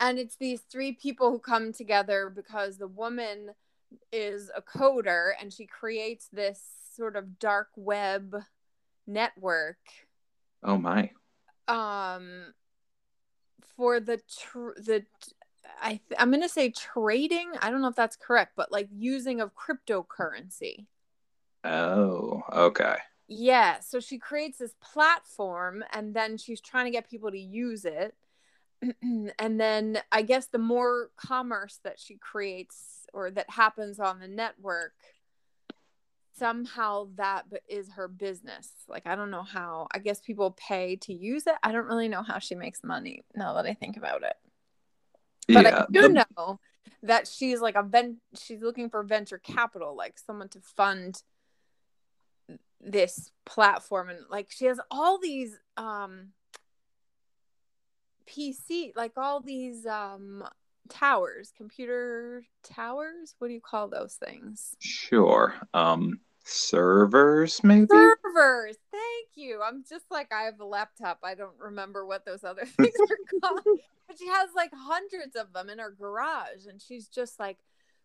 And 0.00 0.18
it's 0.18 0.36
these 0.36 0.60
three 0.60 0.92
people 0.92 1.30
who 1.30 1.38
come 1.38 1.72
together 1.72 2.32
because 2.34 2.78
the 2.78 2.86
woman 2.86 3.50
is 4.12 4.50
a 4.56 4.62
coder 4.62 5.30
and 5.40 5.52
she 5.52 5.66
creates 5.66 6.28
this 6.32 6.60
sort 6.94 7.16
of 7.16 7.38
dark 7.38 7.68
web 7.74 8.36
network 9.08 9.78
Oh 10.62 10.76
my. 10.76 11.10
um 11.66 12.54
for 13.76 14.00
the 14.00 14.18
tr- 14.18 14.78
the 14.80 15.04
I 15.80 16.00
th- 16.08 16.18
I'm 16.18 16.30
going 16.30 16.42
to 16.42 16.48
say 16.48 16.70
trading, 16.70 17.52
I 17.60 17.70
don't 17.70 17.82
know 17.82 17.88
if 17.88 17.94
that's 17.94 18.16
correct, 18.16 18.54
but 18.56 18.72
like 18.72 18.88
using 18.92 19.40
of 19.40 19.52
cryptocurrency. 19.54 20.86
Oh, 21.64 22.42
okay. 22.52 22.96
Yeah, 23.28 23.80
so 23.80 24.00
she 24.00 24.18
creates 24.18 24.58
this 24.58 24.74
platform 24.80 25.84
and 25.92 26.14
then 26.14 26.38
she's 26.38 26.60
trying 26.60 26.86
to 26.86 26.90
get 26.90 27.08
people 27.10 27.30
to 27.30 27.38
use 27.38 27.84
it. 27.84 28.14
and 29.02 29.60
then 29.60 30.00
I 30.10 30.22
guess 30.22 30.46
the 30.46 30.58
more 30.58 31.10
commerce 31.16 31.80
that 31.84 32.00
she 32.00 32.16
creates 32.16 33.06
or 33.12 33.30
that 33.32 33.50
happens 33.50 34.00
on 34.00 34.18
the 34.20 34.28
network, 34.28 34.94
somehow 36.38 37.08
that 37.16 37.46
is 37.68 37.90
her 37.90 38.08
business. 38.08 38.72
Like, 38.88 39.06
I 39.06 39.16
don't 39.16 39.30
know 39.30 39.42
how. 39.42 39.88
I 39.92 39.98
guess 39.98 40.20
people 40.20 40.56
pay 40.56 40.96
to 40.96 41.12
use 41.12 41.46
it. 41.46 41.54
I 41.62 41.72
don't 41.72 41.86
really 41.86 42.08
know 42.08 42.22
how 42.22 42.38
she 42.38 42.54
makes 42.54 42.82
money 42.84 43.24
now 43.34 43.54
that 43.54 43.66
I 43.66 43.74
think 43.74 43.96
about 43.96 44.22
it. 44.22 44.34
But 45.48 45.64
yeah. 45.64 45.82
I 45.82 45.86
do 45.90 46.02
the- 46.02 46.26
know 46.36 46.60
that 47.02 47.26
she's 47.28 47.60
like 47.60 47.74
a 47.76 47.82
ven- 47.82 48.20
she's 48.36 48.60
looking 48.62 48.90
for 48.90 49.02
venture 49.02 49.38
capital, 49.38 49.96
like 49.96 50.18
someone 50.18 50.48
to 50.50 50.60
fund 50.60 51.22
this 52.80 53.32
platform 53.44 54.08
and 54.08 54.20
like 54.30 54.48
she 54.50 54.66
has 54.66 54.78
all 54.88 55.18
these 55.18 55.58
um 55.76 56.28
PC 58.28 58.92
like 58.94 59.12
all 59.16 59.40
these 59.40 59.84
um 59.86 60.44
towers, 60.88 61.52
computer 61.56 62.44
towers. 62.62 63.34
What 63.38 63.48
do 63.48 63.54
you 63.54 63.60
call 63.60 63.88
those 63.88 64.14
things? 64.14 64.76
Sure. 64.80 65.54
Um 65.74 66.20
servers 66.48 67.62
maybe? 67.62 67.88
Servers. 67.90 68.76
Thank 68.90 69.28
you. 69.36 69.60
I'm 69.62 69.84
just 69.88 70.06
like 70.10 70.32
I 70.32 70.42
have 70.42 70.60
a 70.60 70.64
laptop. 70.64 71.20
I 71.22 71.34
don't 71.34 71.58
remember 71.58 72.06
what 72.06 72.24
those 72.24 72.44
other 72.44 72.64
things 72.66 72.94
are 73.00 73.40
called. 73.40 73.62
But 74.06 74.18
she 74.18 74.26
has 74.26 74.50
like 74.56 74.70
hundreds 74.74 75.36
of 75.36 75.52
them 75.52 75.68
in 75.68 75.78
her 75.78 75.90
garage 75.90 76.66
and 76.68 76.80
she's 76.80 77.08
just 77.08 77.38
like 77.38 77.58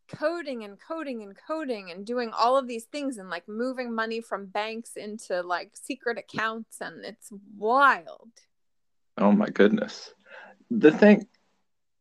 coding 0.09 0.63
and 0.65 0.77
coding 0.79 1.23
and 1.23 1.35
coding 1.47 1.91
and 1.91 2.05
doing 2.05 2.31
all 2.37 2.57
of 2.57 2.67
these 2.67 2.85
things 2.85 3.17
and 3.17 3.29
like 3.29 3.47
moving 3.47 3.95
money 3.95 4.19
from 4.19 4.47
banks 4.47 4.97
into 4.97 5.41
like 5.41 5.71
secret 5.73 6.17
accounts 6.17 6.81
and 6.81 7.05
it's 7.05 7.31
wild. 7.57 8.29
Oh 9.17 9.31
my 9.31 9.47
goodness. 9.47 10.13
The 10.69 10.91
thing 10.91 11.27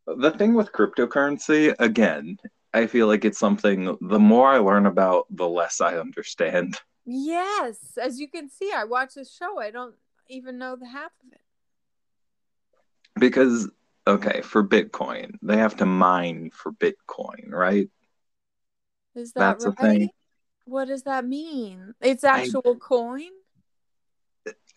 the 0.07 0.33
thing 0.33 0.55
with 0.55 0.73
cryptocurrency, 0.73 1.75
again, 1.79 2.37
I 2.75 2.87
feel 2.87 3.07
like 3.07 3.25
it's 3.25 3.38
something 3.38 3.97
the 4.00 4.19
more 4.19 4.49
I 4.49 4.59
learn 4.59 4.87
about, 4.87 5.26
the 5.31 5.49
less 5.49 5.81
I 5.81 5.97
understand. 5.99 6.79
Yes, 7.05 7.99
as 8.00 8.21
you 8.21 8.29
can 8.29 8.49
see, 8.49 8.71
I 8.73 8.85
watch 8.85 9.14
this 9.14 9.35
show. 9.35 9.59
I 9.59 9.73
don't 9.73 9.97
even 10.29 10.57
know 10.57 10.76
the 10.76 10.87
half 10.87 11.11
of 11.26 11.33
it. 11.33 11.41
Because 13.19 13.69
okay, 14.07 14.41
for 14.43 14.62
Bitcoin, 14.62 15.35
they 15.43 15.57
have 15.57 15.76
to 15.79 15.85
mine 15.85 16.52
for 16.55 16.71
Bitcoin, 16.71 17.50
right? 17.50 17.91
Is 19.17 19.33
that 19.33 19.59
That's 19.59 19.64
a 19.64 19.73
thing. 19.73 20.11
What 20.64 20.87
does 20.87 21.02
that 21.02 21.26
mean? 21.26 21.95
It's 22.00 22.23
I- 22.23 22.43
actual 22.43 22.76
coin? 22.76 23.31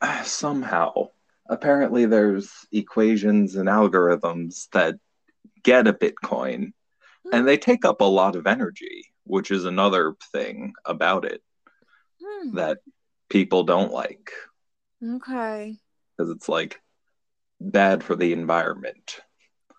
Ah, 0.01 0.21
Somehow, 0.25 1.09
apparently 1.47 2.07
there's 2.07 2.51
equations 2.71 3.55
and 3.55 3.69
algorithms 3.69 4.67
that 4.71 4.95
get 5.61 5.87
a 5.87 5.93
Bitcoin 5.93 6.73
and 7.31 7.47
they 7.47 7.57
take 7.57 7.85
up 7.85 8.01
a 8.01 8.05
lot 8.05 8.35
of 8.35 8.47
energy, 8.47 9.05
which 9.23 9.51
is 9.51 9.65
another 9.65 10.15
thing 10.31 10.73
about 10.85 11.25
it 11.25 11.41
Hmm. 12.23 12.55
that 12.55 12.79
people 13.29 13.63
don't 13.63 13.91
like. 13.91 14.31
Okay. 15.03 15.77
because 16.17 16.31
it's 16.31 16.47
like 16.49 16.79
bad 17.59 18.03
for 18.03 18.15
the 18.15 18.31
environment. 18.33 19.19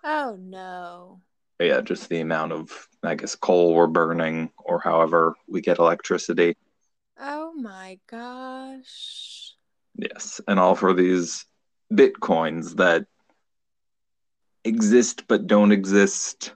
Oh 0.04 0.36
no. 0.38 1.20
Yeah, 1.58 1.80
just 1.80 2.08
the 2.10 2.20
amount 2.20 2.52
of, 2.52 2.70
I 3.02 3.14
guess, 3.14 3.34
coal 3.34 3.74
we're 3.74 3.86
burning 3.86 4.50
or 4.58 4.78
however 4.78 5.34
we 5.48 5.62
get 5.62 5.78
electricity. 5.78 6.56
Oh 7.18 7.54
my 7.54 7.98
gosh. 8.08 9.54
Yes, 9.96 10.40
and 10.46 10.60
all 10.60 10.74
for 10.74 10.92
these 10.92 11.46
bitcoins 11.90 12.76
that 12.76 13.06
exist 14.64 15.24
but 15.28 15.46
don't 15.46 15.72
exist. 15.72 16.52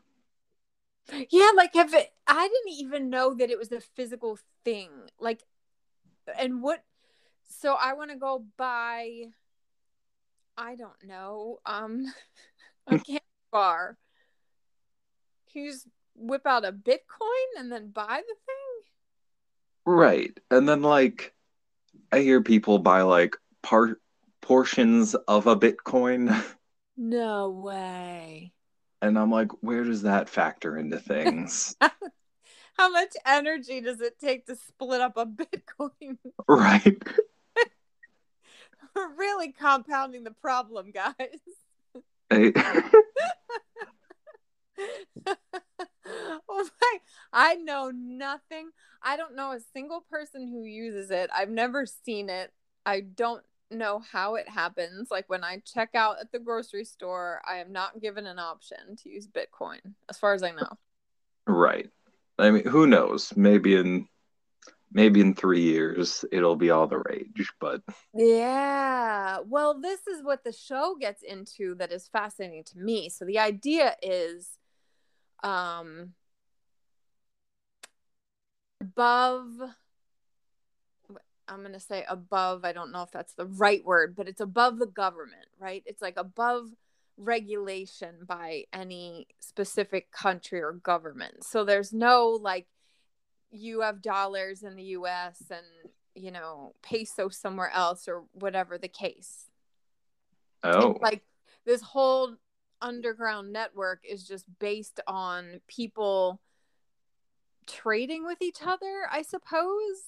Yeah, 1.30 1.50
like 1.56 1.74
if 1.74 1.92
it, 1.94 2.12
I 2.26 2.48
didn't 2.48 2.78
even 2.78 3.10
know 3.10 3.34
that 3.34 3.50
it 3.50 3.58
was 3.58 3.72
a 3.72 3.80
physical 3.80 4.38
thing. 4.64 4.90
Like, 5.18 5.42
and 6.38 6.62
what? 6.62 6.82
So 7.48 7.74
I 7.74 7.94
want 7.94 8.10
to 8.10 8.16
go 8.16 8.44
buy. 8.56 9.24
I 10.56 10.76
don't 10.76 11.04
know. 11.04 11.58
Um, 11.66 12.06
a 12.86 12.98
candy 12.98 13.22
bar. 13.50 13.96
Can 15.52 15.64
you 15.64 15.72
just 15.72 15.86
whip 16.14 16.46
out 16.46 16.64
a 16.64 16.72
Bitcoin 16.72 17.58
and 17.58 17.72
then 17.72 17.88
buy 17.88 18.20
the 18.26 18.34
thing? 18.46 18.92
Right. 19.86 20.38
And 20.50 20.68
then, 20.68 20.82
like, 20.82 21.34
I 22.12 22.20
hear 22.20 22.42
people 22.42 22.78
buy, 22.78 23.02
like, 23.02 23.36
part 23.62 24.00
portions 24.40 25.14
of 25.14 25.46
a 25.46 25.56
bitcoin. 25.56 26.34
No 27.02 27.48
way. 27.48 28.52
And 29.02 29.18
I'm 29.18 29.30
like, 29.30 29.50
where 29.62 29.84
does 29.84 30.02
that 30.02 30.28
factor 30.28 30.76
into 30.76 30.98
things? 30.98 31.74
How 32.74 32.90
much 32.90 33.14
energy 33.26 33.80
does 33.80 34.00
it 34.00 34.18
take 34.20 34.46
to 34.46 34.56
split 34.56 35.00
up 35.00 35.16
a 35.16 35.26
Bitcoin? 35.26 36.18
right. 36.48 37.02
We're 38.94 39.14
really 39.16 39.52
compounding 39.52 40.24
the 40.24 40.32
problem, 40.32 40.90
guys. 40.90 41.14
I- 42.30 42.52
oh 46.06 46.68
my 46.80 46.98
I 47.32 47.54
know 47.56 47.90
nothing. 47.94 48.70
I 49.02 49.16
don't 49.16 49.36
know 49.36 49.52
a 49.52 49.60
single 49.72 50.04
person 50.10 50.48
who 50.48 50.64
uses 50.64 51.10
it. 51.10 51.30
I've 51.34 51.50
never 51.50 51.86
seen 51.86 52.28
it. 52.28 52.52
I 52.84 53.00
don't 53.00 53.44
know 53.70 54.00
how 54.00 54.34
it 54.34 54.48
happens. 54.48 55.10
Like 55.10 55.28
when 55.28 55.44
I 55.44 55.62
check 55.64 55.94
out 55.94 56.20
at 56.20 56.32
the 56.32 56.38
grocery 56.38 56.84
store, 56.84 57.40
I 57.46 57.56
am 57.58 57.72
not 57.72 58.00
given 58.00 58.26
an 58.26 58.38
option 58.38 58.96
to 59.02 59.10
use 59.10 59.26
Bitcoin, 59.26 59.80
as 60.08 60.18
far 60.18 60.34
as 60.34 60.42
I 60.42 60.52
know. 60.52 60.70
Right. 61.46 61.90
I 62.38 62.50
mean, 62.50 62.66
who 62.66 62.86
knows? 62.86 63.32
Maybe 63.36 63.76
in 63.76 64.06
maybe 64.92 65.20
in 65.20 65.34
three 65.34 65.62
years 65.62 66.24
it'll 66.32 66.56
be 66.56 66.70
all 66.70 66.86
the 66.86 66.98
rage, 66.98 67.52
but 67.60 67.82
Yeah. 68.14 69.38
Well, 69.46 69.80
this 69.80 70.06
is 70.06 70.22
what 70.22 70.42
the 70.42 70.52
show 70.52 70.96
gets 70.98 71.22
into 71.22 71.74
that 71.76 71.92
is 71.92 72.08
fascinating 72.08 72.64
to 72.64 72.78
me. 72.78 73.08
So 73.08 73.24
the 73.24 73.38
idea 73.38 73.94
is 74.02 74.58
um 75.42 76.14
above 78.80 79.46
I'm 81.50 81.60
going 81.60 81.72
to 81.72 81.80
say 81.80 82.04
above. 82.08 82.64
I 82.64 82.72
don't 82.72 82.92
know 82.92 83.02
if 83.02 83.10
that's 83.10 83.34
the 83.34 83.46
right 83.46 83.84
word, 83.84 84.14
but 84.16 84.28
it's 84.28 84.40
above 84.40 84.78
the 84.78 84.86
government, 84.86 85.46
right? 85.58 85.82
It's 85.84 86.00
like 86.00 86.16
above 86.16 86.68
regulation 87.16 88.14
by 88.26 88.64
any 88.72 89.26
specific 89.40 90.10
country 90.12 90.62
or 90.62 90.72
government. 90.72 91.44
So 91.44 91.64
there's 91.64 91.92
no 91.92 92.38
like 92.40 92.66
you 93.50 93.80
have 93.80 94.00
dollars 94.00 94.62
in 94.62 94.76
the 94.76 94.84
US 94.84 95.42
and, 95.50 95.66
you 96.14 96.30
know, 96.30 96.74
peso 96.82 97.28
somewhere 97.28 97.70
else 97.74 98.06
or 98.08 98.24
whatever 98.32 98.78
the 98.78 98.88
case. 98.88 99.46
Oh. 100.62 100.92
It's 100.92 101.02
like 101.02 101.22
this 101.66 101.82
whole 101.82 102.36
underground 102.80 103.52
network 103.52 104.00
is 104.08 104.26
just 104.26 104.46
based 104.58 105.00
on 105.06 105.60
people 105.66 106.40
trading 107.66 108.24
with 108.24 108.40
each 108.40 108.58
other, 108.64 109.02
I 109.10 109.22
suppose. 109.22 109.98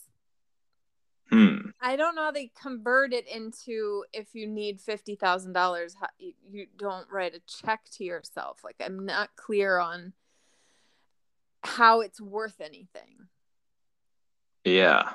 Hmm. 1.31 1.71
I 1.81 1.97
don't 1.97 2.15
know 2.15 2.25
how 2.25 2.31
they 2.31 2.51
convert 2.61 3.13
it 3.13 3.27
into 3.27 4.05
if 4.13 4.35
you 4.35 4.47
need 4.47 4.81
fifty 4.81 5.15
thousand 5.15 5.53
dollars, 5.55 5.97
you 6.19 6.67
don't 6.77 7.07
write 7.11 7.35
a 7.35 7.41
check 7.47 7.81
to 7.93 8.05
yourself. 8.05 8.61
Like 8.63 8.77
I'm 8.85 9.07
not 9.07 9.31
clear 9.37 9.79
on 9.79 10.13
how 11.63 12.01
it's 12.01 12.21
worth 12.21 12.61
anything. 12.61 13.29
Yeah. 14.65 15.11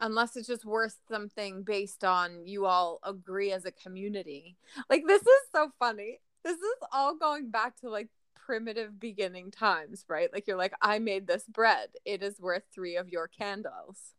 Unless 0.00 0.36
it's 0.36 0.48
just 0.48 0.64
worth 0.64 0.96
something 1.08 1.62
based 1.62 2.04
on 2.04 2.46
you 2.46 2.66
all 2.66 2.98
agree 3.02 3.52
as 3.52 3.64
a 3.64 3.70
community. 3.70 4.56
Like 4.90 5.04
this 5.06 5.22
is 5.22 5.40
so 5.54 5.70
funny. 5.78 6.20
This 6.44 6.56
is 6.56 6.76
all 6.92 7.16
going 7.16 7.50
back 7.50 7.76
to 7.80 7.88
like 7.88 8.08
primitive 8.34 9.00
beginning 9.00 9.50
times, 9.50 10.04
right? 10.08 10.32
Like 10.32 10.46
you're 10.46 10.56
like, 10.56 10.74
I 10.80 10.98
made 10.98 11.26
this 11.26 11.44
bread. 11.44 11.88
It 12.04 12.22
is 12.22 12.40
worth 12.40 12.64
three 12.72 12.96
of 12.96 13.08
your 13.08 13.26
candles. 13.26 14.14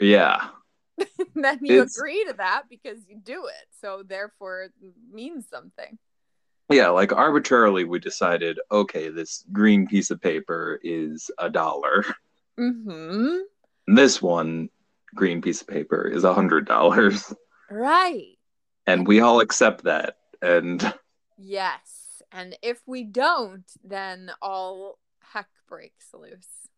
Yeah. 0.00 0.48
then 1.34 1.58
you 1.62 1.82
it's... 1.82 1.96
agree 1.96 2.24
to 2.24 2.34
that 2.34 2.64
because 2.68 2.98
you 3.08 3.18
do 3.22 3.46
it. 3.46 3.66
So 3.80 4.02
therefore 4.06 4.62
it 4.62 4.72
means 5.12 5.46
something. 5.48 5.98
Yeah, 6.70 6.88
like 6.88 7.12
arbitrarily 7.12 7.84
we 7.84 7.98
decided, 7.98 8.58
okay, 8.70 9.08
this 9.08 9.44
green 9.52 9.86
piece 9.86 10.10
of 10.10 10.20
paper 10.20 10.78
is 10.82 11.30
a 11.38 11.48
dollar. 11.48 12.04
Mm-hmm. 12.58 13.38
This 13.94 14.20
one 14.20 14.68
green 15.14 15.40
piece 15.40 15.62
of 15.62 15.68
paper 15.68 16.06
is 16.06 16.24
a 16.24 16.34
hundred 16.34 16.66
dollars. 16.66 17.32
Right. 17.70 18.36
And 18.86 19.06
we 19.06 19.20
all 19.20 19.40
accept 19.40 19.84
that. 19.84 20.16
And 20.42 20.94
Yes. 21.38 22.22
And 22.32 22.56
if 22.62 22.80
we 22.86 23.04
don't, 23.04 23.64
then 23.84 24.30
all 24.42 24.98
heck 25.20 25.48
breaks 25.68 26.08
loose. 26.12 26.68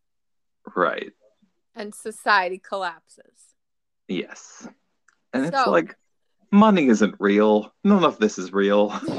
Right 0.75 1.13
and 1.75 1.93
society 1.93 2.57
collapses. 2.57 3.55
Yes. 4.07 4.67
And 5.33 5.51
so, 5.51 5.59
it's 5.59 5.67
like 5.67 5.95
money 6.51 6.87
isn't 6.87 7.15
real. 7.19 7.73
None 7.83 8.03
of 8.03 8.19
this 8.19 8.37
is 8.37 8.51
real. 8.53 8.89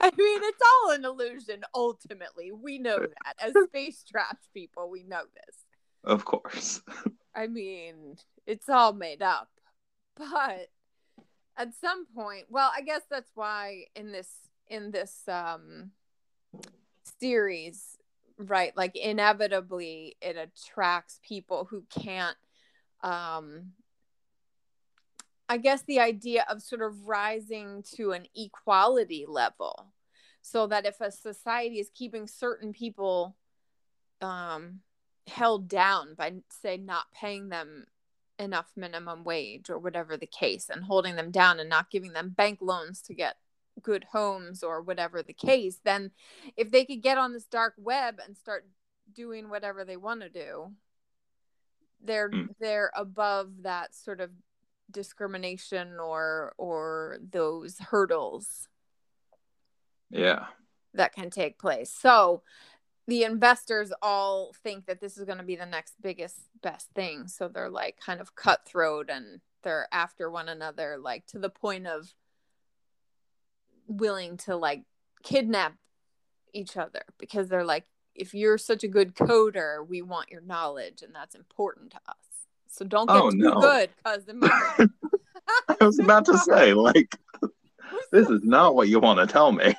I 0.00 0.10
mean, 0.16 0.40
it's 0.42 0.62
all 0.62 0.92
an 0.92 1.04
illusion 1.04 1.62
ultimately. 1.74 2.52
We 2.52 2.78
know 2.78 2.98
that. 2.98 3.34
As 3.38 3.52
space 3.68 4.04
trash 4.08 4.36
people, 4.52 4.90
we 4.90 5.02
know 5.02 5.22
this. 5.34 5.56
Of 6.04 6.24
course. 6.24 6.82
I 7.34 7.46
mean, 7.46 8.16
it's 8.46 8.68
all 8.68 8.92
made 8.92 9.22
up. 9.22 9.48
But 10.16 10.68
at 11.56 11.74
some 11.80 12.06
point, 12.14 12.46
well, 12.48 12.70
I 12.74 12.82
guess 12.82 13.02
that's 13.10 13.30
why 13.34 13.86
in 13.96 14.12
this 14.12 14.28
in 14.68 14.92
this 14.92 15.22
um 15.28 15.90
series 17.20 17.98
right 18.38 18.76
like 18.76 18.96
inevitably 18.96 20.16
it 20.20 20.36
attracts 20.36 21.20
people 21.26 21.66
who 21.70 21.84
can't 21.88 22.36
um 23.02 23.72
i 25.48 25.56
guess 25.56 25.82
the 25.82 26.00
idea 26.00 26.44
of 26.50 26.62
sort 26.62 26.82
of 26.82 27.06
rising 27.06 27.82
to 27.94 28.12
an 28.12 28.26
equality 28.34 29.24
level 29.28 29.92
so 30.42 30.66
that 30.66 30.84
if 30.84 31.00
a 31.00 31.10
society 31.10 31.78
is 31.78 31.90
keeping 31.94 32.26
certain 32.26 32.72
people 32.72 33.36
um 34.20 34.80
held 35.26 35.68
down 35.68 36.14
by 36.14 36.32
say 36.48 36.76
not 36.76 37.04
paying 37.12 37.48
them 37.48 37.84
enough 38.38 38.70
minimum 38.76 39.24
wage 39.24 39.70
or 39.70 39.78
whatever 39.78 40.16
the 40.16 40.26
case 40.26 40.68
and 40.68 40.84
holding 40.84 41.16
them 41.16 41.30
down 41.30 41.60
and 41.60 41.68
not 41.68 41.90
giving 41.90 42.12
them 42.12 42.30
bank 42.30 42.58
loans 42.60 43.00
to 43.00 43.14
get 43.14 43.36
good 43.82 44.04
homes 44.12 44.62
or 44.62 44.82
whatever 44.82 45.22
the 45.22 45.32
case, 45.32 45.80
then 45.84 46.10
if 46.56 46.70
they 46.70 46.84
could 46.84 47.02
get 47.02 47.18
on 47.18 47.32
this 47.32 47.46
dark 47.46 47.74
web 47.78 48.20
and 48.24 48.36
start 48.36 48.66
doing 49.12 49.48
whatever 49.48 49.84
they 49.84 49.96
want 49.96 50.20
to 50.20 50.28
do, 50.28 50.72
they're 52.02 52.30
mm. 52.30 52.48
they're 52.60 52.92
above 52.94 53.62
that 53.62 53.94
sort 53.94 54.20
of 54.20 54.30
discrimination 54.90 55.98
or 55.98 56.54
or 56.58 57.18
those 57.30 57.78
hurdles. 57.78 58.68
Yeah. 60.10 60.46
That 60.94 61.12
can 61.12 61.30
take 61.30 61.58
place. 61.58 61.90
So 61.92 62.42
the 63.06 63.24
investors 63.24 63.92
all 64.00 64.52
think 64.62 64.86
that 64.86 65.00
this 65.00 65.18
is 65.18 65.24
going 65.24 65.38
to 65.38 65.44
be 65.44 65.56
the 65.56 65.66
next 65.66 65.94
biggest 66.00 66.36
best 66.62 66.88
thing 66.94 67.28
so 67.28 67.48
they're 67.48 67.68
like 67.68 67.98
kind 68.00 68.20
of 68.20 68.34
cutthroat 68.34 69.10
and 69.10 69.40
they're 69.62 69.88
after 69.92 70.30
one 70.30 70.48
another 70.48 70.96
like 70.98 71.26
to 71.26 71.38
the 71.38 71.50
point 71.50 71.86
of 71.86 72.08
willing 73.86 74.36
to 74.38 74.56
like 74.56 74.84
kidnap 75.22 75.74
each 76.52 76.76
other 76.76 77.02
because 77.18 77.48
they're 77.48 77.64
like 77.64 77.84
if 78.14 78.34
you're 78.34 78.58
such 78.58 78.84
a 78.84 78.88
good 78.88 79.14
coder 79.14 79.86
we 79.86 80.02
want 80.02 80.30
your 80.30 80.40
knowledge 80.42 81.02
and 81.02 81.14
that's 81.14 81.34
important 81.34 81.90
to 81.90 82.00
us. 82.08 82.16
So 82.68 82.84
don't 82.84 83.06
get 83.06 83.16
oh, 83.16 83.30
too 83.30 83.36
no. 83.36 83.60
good 83.60 83.90
because 83.96 84.24
i 85.80 85.84
was 85.84 85.98
about 85.98 86.24
to 86.26 86.38
say 86.46 86.74
like 86.74 87.16
this 88.10 88.28
is 88.28 88.42
not 88.42 88.74
what 88.74 88.88
you 88.88 89.00
want 89.00 89.20
to 89.20 89.26
tell 89.26 89.52
me. 89.52 89.64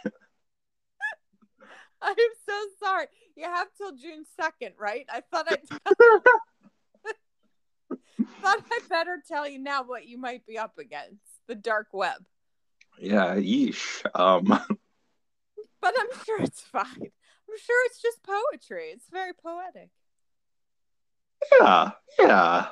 I'm 2.01 2.15
so 2.47 2.53
sorry. 2.83 3.07
You 3.35 3.45
have 3.45 3.67
till 3.77 3.93
june 3.93 4.25
2nd 4.39 4.73
right? 4.77 5.05
I 5.11 5.21
thought 5.21 5.47
i 5.51 5.57
thought 8.41 8.63
i 8.71 8.79
better 8.89 9.21
tell 9.27 9.47
you 9.47 9.59
now 9.59 9.83
what 9.83 10.07
you 10.07 10.17
might 10.17 10.45
be 10.45 10.57
up 10.57 10.77
against 10.77 11.21
the 11.47 11.55
dark 11.55 11.87
web 11.93 12.23
yeah, 12.99 13.35
yeesh. 13.35 14.05
Um, 14.13 14.45
but 15.81 15.93
I'm 15.99 16.23
sure 16.25 16.41
it's 16.41 16.61
fine. 16.61 16.85
I'm 16.87 17.57
sure 17.59 17.85
it's 17.85 18.01
just 18.01 18.23
poetry. 18.23 18.89
It's 18.91 19.09
very 19.11 19.33
poetic. 19.33 19.89
Yeah, 21.59 21.91
yeah. 22.19 22.67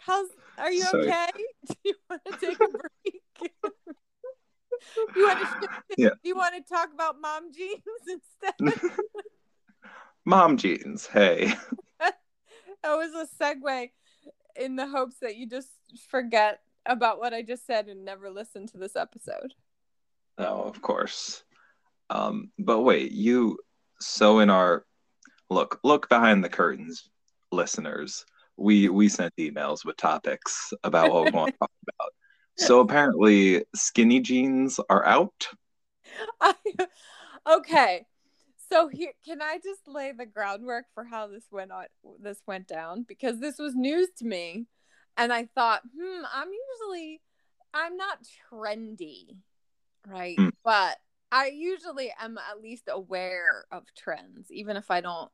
How's 0.00 0.28
are 0.58 0.72
you 0.72 0.82
so, 0.82 0.98
okay? 0.98 1.28
Do 1.68 1.74
you 1.84 1.94
want 2.08 2.22
to 2.24 2.36
take 2.38 2.60
a 2.60 2.68
break? 2.68 3.22
you 5.14 5.26
want 5.26 5.62
to 5.62 5.68
yeah. 5.96 6.08
do 6.08 6.28
you 6.28 6.36
want 6.36 6.54
to 6.54 6.62
talk 6.74 6.88
about 6.92 7.20
mom 7.20 7.52
jeans 7.52 7.82
instead? 8.08 8.92
mom 10.24 10.56
jeans, 10.56 11.06
hey. 11.06 11.52
that 11.98 12.16
was 12.84 13.12
a 13.14 13.42
segue 13.42 13.90
in 14.56 14.76
the 14.76 14.86
hopes 14.86 15.16
that 15.20 15.36
you 15.36 15.46
just 15.46 15.68
forget 16.08 16.60
about 16.86 17.18
what 17.18 17.34
I 17.34 17.42
just 17.42 17.66
said 17.66 17.88
and 17.88 18.04
never 18.04 18.30
listen 18.30 18.66
to 18.68 18.78
this 18.78 18.96
episode. 18.96 19.54
Oh, 20.38 20.62
of 20.62 20.80
course. 20.80 21.42
Um, 22.08 22.50
but 22.58 22.80
wait, 22.80 23.12
you 23.12 23.58
so 24.00 24.40
in 24.40 24.50
our 24.50 24.84
look 25.48 25.80
look 25.84 26.08
behind 26.08 26.42
the 26.42 26.48
curtains, 26.48 27.08
listeners. 27.52 28.24
We 28.56 28.88
we 28.88 29.08
sent 29.08 29.34
emails 29.36 29.84
with 29.84 29.96
topics 29.96 30.72
about 30.82 31.12
what 31.12 31.24
we 31.24 31.30
want 31.30 31.52
to 31.52 31.58
talk 31.58 31.70
about. 31.82 32.12
So 32.56 32.80
apparently, 32.80 33.64
skinny 33.74 34.20
jeans 34.20 34.80
are 34.90 35.04
out. 35.04 35.48
I, 36.40 36.54
okay, 37.50 38.04
so 38.70 38.88
here 38.88 39.12
can 39.24 39.40
I 39.40 39.58
just 39.62 39.86
lay 39.86 40.12
the 40.12 40.26
groundwork 40.26 40.86
for 40.94 41.04
how 41.04 41.28
this 41.28 41.44
went 41.50 41.70
on? 41.70 41.86
This 42.20 42.40
went 42.46 42.66
down 42.66 43.04
because 43.06 43.40
this 43.40 43.58
was 43.58 43.74
news 43.74 44.08
to 44.18 44.24
me 44.24 44.66
and 45.16 45.32
I 45.32 45.46
thought, 45.46 45.82
hmm, 45.96 46.24
I'm 46.32 46.48
usually 46.48 47.20
I'm 47.72 47.96
not 47.96 48.18
trendy, 48.52 49.36
right? 50.06 50.36
Mm. 50.36 50.52
But 50.64 50.98
I 51.30 51.48
usually 51.48 52.12
am 52.20 52.38
at 52.38 52.60
least 52.60 52.88
aware 52.90 53.64
of 53.70 53.84
trends, 53.94 54.50
even 54.50 54.76
if 54.76 54.90
I 54.90 55.00
don't 55.00 55.30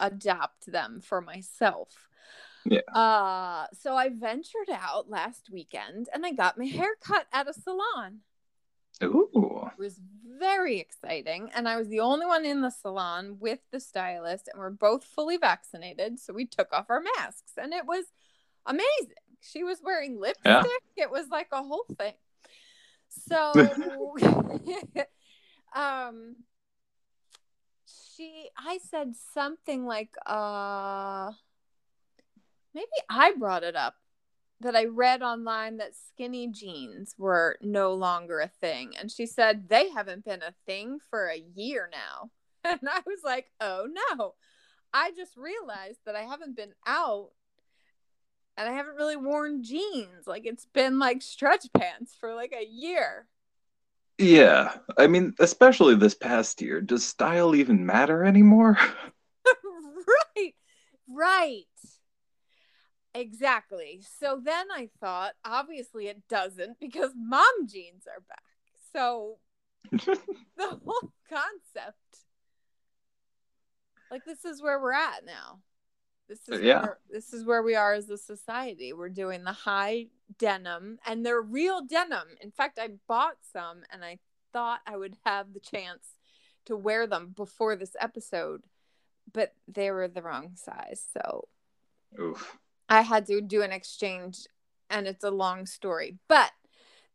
adapt 0.00 0.70
them 0.70 1.00
for 1.02 1.20
myself. 1.20 2.08
Yeah. 2.64 2.80
Uh, 2.92 3.66
so 3.72 3.96
I 3.96 4.10
ventured 4.10 4.70
out 4.70 5.08
last 5.08 5.48
weekend 5.50 6.08
and 6.12 6.24
I 6.26 6.32
got 6.32 6.58
my 6.58 6.66
hair 6.66 6.96
cut 7.02 7.26
at 7.32 7.48
a 7.48 7.52
salon. 7.52 8.20
Ooh. 9.02 9.68
It 9.72 9.78
was 9.78 10.00
very 10.38 10.78
exciting. 10.78 11.50
And 11.54 11.68
I 11.68 11.76
was 11.76 11.88
the 11.88 12.00
only 12.00 12.26
one 12.26 12.44
in 12.44 12.62
the 12.62 12.70
salon 12.70 13.36
with 13.38 13.60
the 13.70 13.80
stylist, 13.80 14.48
and 14.48 14.60
we're 14.60 14.70
both 14.70 15.04
fully 15.04 15.36
vaccinated. 15.36 16.18
So 16.18 16.32
we 16.32 16.46
took 16.46 16.72
off 16.72 16.90
our 16.90 17.02
masks, 17.16 17.52
and 17.56 17.72
it 17.72 17.86
was 17.86 18.06
amazing. 18.68 19.14
She 19.40 19.64
was 19.64 19.78
wearing 19.82 20.20
lipstick. 20.20 20.44
Yeah. 20.44 21.04
It 21.04 21.10
was 21.10 21.28
like 21.30 21.48
a 21.52 21.62
whole 21.62 21.86
thing. 21.98 22.14
So 23.08 24.14
um 25.74 26.36
she 27.86 28.48
I 28.56 28.78
said 28.90 29.14
something 29.32 29.86
like 29.86 30.14
uh 30.26 31.32
maybe 32.74 32.86
I 33.08 33.32
brought 33.32 33.64
it 33.64 33.76
up 33.76 33.94
that 34.60 34.74
I 34.74 34.86
read 34.86 35.22
online 35.22 35.76
that 35.76 35.92
skinny 35.94 36.48
jeans 36.48 37.14
were 37.16 37.56
no 37.62 37.94
longer 37.94 38.40
a 38.40 38.48
thing 38.48 38.94
and 38.98 39.10
she 39.10 39.24
said 39.24 39.68
they 39.68 39.88
haven't 39.90 40.24
been 40.24 40.42
a 40.42 40.54
thing 40.66 40.98
for 41.10 41.28
a 41.28 41.44
year 41.54 41.88
now. 41.90 42.30
And 42.64 42.80
I 42.86 43.00
was 43.06 43.20
like, 43.24 43.50
"Oh 43.60 43.86
no. 43.88 44.34
I 44.92 45.12
just 45.12 45.36
realized 45.36 46.00
that 46.04 46.16
I 46.16 46.22
haven't 46.22 46.56
been 46.56 46.74
out 46.86 47.30
and 48.58 48.68
I 48.68 48.72
haven't 48.72 48.96
really 48.96 49.16
worn 49.16 49.62
jeans. 49.62 50.26
Like 50.26 50.44
it's 50.44 50.66
been 50.66 50.98
like 50.98 51.22
stretch 51.22 51.66
pants 51.72 52.14
for 52.18 52.34
like 52.34 52.52
a 52.52 52.66
year." 52.66 53.26
Yeah, 54.18 54.74
I 54.98 55.06
mean, 55.06 55.34
especially 55.38 55.94
this 55.94 56.14
past 56.14 56.60
year, 56.60 56.80
does 56.80 57.06
style 57.06 57.54
even 57.54 57.86
matter 57.86 58.24
anymore? 58.24 58.76
right. 60.36 60.54
Right. 61.08 61.64
Exactly. 63.14 64.02
So 64.20 64.40
then 64.42 64.66
I 64.72 64.90
thought, 65.00 65.34
obviously 65.44 66.08
it 66.08 66.26
doesn't 66.28 66.78
because 66.80 67.12
mom 67.16 67.66
jeans 67.66 68.06
are 68.06 68.22
back. 68.28 68.42
So 68.92 69.38
the 69.90 70.80
whole 70.84 71.12
concept, 71.28 71.96
like, 74.10 74.24
this 74.24 74.44
is 74.44 74.62
where 74.62 74.80
we're 74.80 74.92
at 74.92 75.24
now. 75.24 75.60
This 76.28 76.48
is 76.48 76.60
Yeah. 76.60 76.82
where, 76.82 76.98
this 77.10 77.32
is 77.32 77.44
where 77.44 77.62
we 77.62 77.74
are 77.74 77.94
as 77.94 78.10
a 78.10 78.18
society. 78.18 78.92
We're 78.92 79.08
doing 79.08 79.44
the 79.44 79.52
high 79.52 80.08
denim, 80.38 80.98
and 81.06 81.24
they're 81.24 81.40
real 81.40 81.82
denim. 81.82 82.28
In 82.40 82.50
fact, 82.50 82.78
I 82.78 82.88
bought 83.06 83.38
some, 83.52 83.82
and 83.90 84.04
I 84.04 84.18
thought 84.52 84.80
I 84.86 84.96
would 84.96 85.16
have 85.24 85.52
the 85.52 85.60
chance 85.60 86.14
to 86.66 86.76
wear 86.76 87.06
them 87.06 87.32
before 87.34 87.76
this 87.76 87.96
episode, 87.98 88.62
but 89.32 89.54
they 89.66 89.90
were 89.90 90.08
the 90.08 90.22
wrong 90.22 90.52
size. 90.54 91.02
So 91.12 91.48
Oof. 92.20 92.58
I 92.88 93.02
had 93.02 93.26
to 93.26 93.40
do 93.40 93.62
an 93.62 93.72
exchange 93.72 94.46
and 94.90 95.06
it's 95.06 95.24
a 95.24 95.30
long 95.30 95.66
story. 95.66 96.18
But 96.28 96.52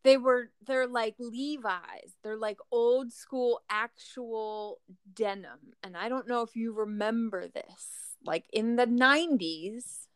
they 0.03 0.17
were 0.17 0.49
they're 0.65 0.87
like 0.87 1.15
Levi's. 1.19 2.15
They're 2.23 2.37
like 2.37 2.59
old 2.71 3.13
school 3.13 3.61
actual 3.69 4.79
denim. 5.13 5.73
And 5.83 5.95
I 5.95 6.09
don't 6.09 6.27
know 6.27 6.41
if 6.41 6.55
you 6.55 6.73
remember 6.73 7.47
this. 7.47 8.12
Like 8.25 8.45
in 8.51 8.75
the 8.75 8.85
90s, 8.85 10.07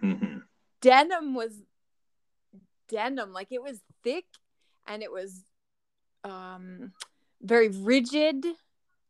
hmm 0.00 0.38
denim 0.80 1.34
was 1.34 1.62
denim. 2.88 3.32
Like 3.32 3.48
it 3.50 3.62
was 3.62 3.80
thick 4.02 4.26
and 4.86 5.02
it 5.02 5.10
was 5.10 5.42
um 6.24 6.92
very 7.42 7.68
rigid. 7.68 8.44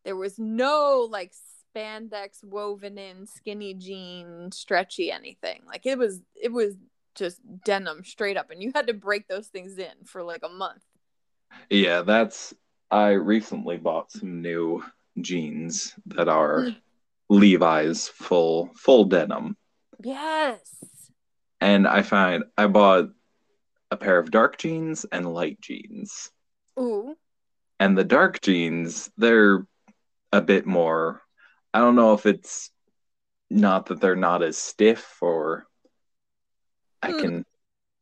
There 0.05 0.17
was 0.17 0.39
no 0.39 1.07
like 1.11 1.33
spandex 1.75 2.43
woven 2.43 2.99
in 2.99 3.27
skinny 3.27 3.75
jean 3.75 4.51
stretchy 4.53 5.11
anything. 5.11 5.63
Like 5.67 5.87
it 5.87 5.99
was 5.99 6.21
it 6.41 6.53
was 6.53 6.75
just 7.15 7.41
denim 7.65 8.05
straight 8.05 8.37
up 8.37 8.51
and 8.51 8.63
you 8.63 8.71
had 8.75 8.87
to 8.87 8.95
break 8.95 9.27
those 9.29 9.49
things 9.49 9.77
in 9.79 10.05
for 10.05 10.23
like 10.23 10.43
a 10.45 10.49
month. 10.49 10.85
Yeah, 11.71 12.03
that's. 12.03 12.55
I 12.91 13.11
recently 13.11 13.77
bought 13.77 14.11
some 14.11 14.41
new 14.41 14.83
jeans 15.21 15.95
that 16.07 16.29
are 16.29 16.69
Levi's 17.29 18.09
full 18.09 18.71
full 18.77 19.05
denim, 19.05 19.57
Yes. 20.03 20.61
and 21.61 21.87
I 21.87 22.03
find 22.03 22.45
I 22.57 22.67
bought 22.67 23.11
a 23.91 23.97
pair 23.97 24.19
of 24.19 24.31
dark 24.31 24.59
jeans 24.59 25.05
and 25.11 25.33
light 25.33 25.61
jeans. 25.61 26.31
Ooh. 26.79 27.15
And 27.81 27.97
the 27.97 28.05
dark 28.05 28.41
jeans, 28.41 29.11
they're 29.17 29.67
a 30.33 30.41
bit 30.41 30.67
more. 30.67 31.23
I 31.73 31.79
don't 31.81 31.97
know 31.97 32.13
if 32.15 32.27
it's 32.27 32.71
not 33.51 33.87
that 33.87 34.01
they're 34.01 34.17
not 34.17 34.43
as 34.43 34.57
stiff 34.59 35.17
or 35.23 35.67
I 37.03 37.13
Hmm. 37.13 37.19
can 37.21 37.45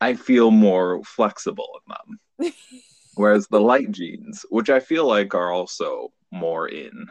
I 0.00 0.14
feel 0.14 0.50
more 0.50 1.02
flexible 1.04 1.80
in 1.86 1.94
them. 2.38 2.52
Whereas 3.14 3.46
the 3.48 3.60
light 3.60 3.90
jeans, 3.92 4.44
which 4.50 4.68
I 4.70 4.78
feel 4.80 5.06
like 5.06 5.34
are 5.34 5.50
also 5.50 6.12
more 6.30 6.68
in. 6.68 7.06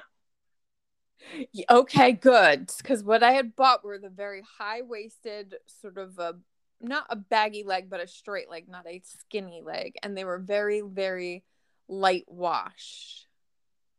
Okay, 1.69 2.11
good. 2.11 2.71
Because 2.77 3.03
what 3.03 3.23
I 3.23 3.31
had 3.31 3.55
bought 3.55 3.83
were 3.83 3.97
the 3.97 4.09
very 4.09 4.43
high 4.57 4.81
waisted, 4.81 5.55
sort 5.67 5.97
of 5.97 6.17
a 6.19 6.35
not 6.81 7.05
a 7.09 7.15
baggy 7.15 7.63
leg, 7.63 7.89
but 7.89 8.01
a 8.01 8.07
straight 8.07 8.49
leg, 8.49 8.67
not 8.67 8.85
a 8.87 9.01
skinny 9.19 9.61
leg. 9.63 9.95
And 10.03 10.17
they 10.17 10.25
were 10.25 10.39
very, 10.39 10.81
very 10.81 11.43
light 11.87 12.25
wash. 12.27 13.25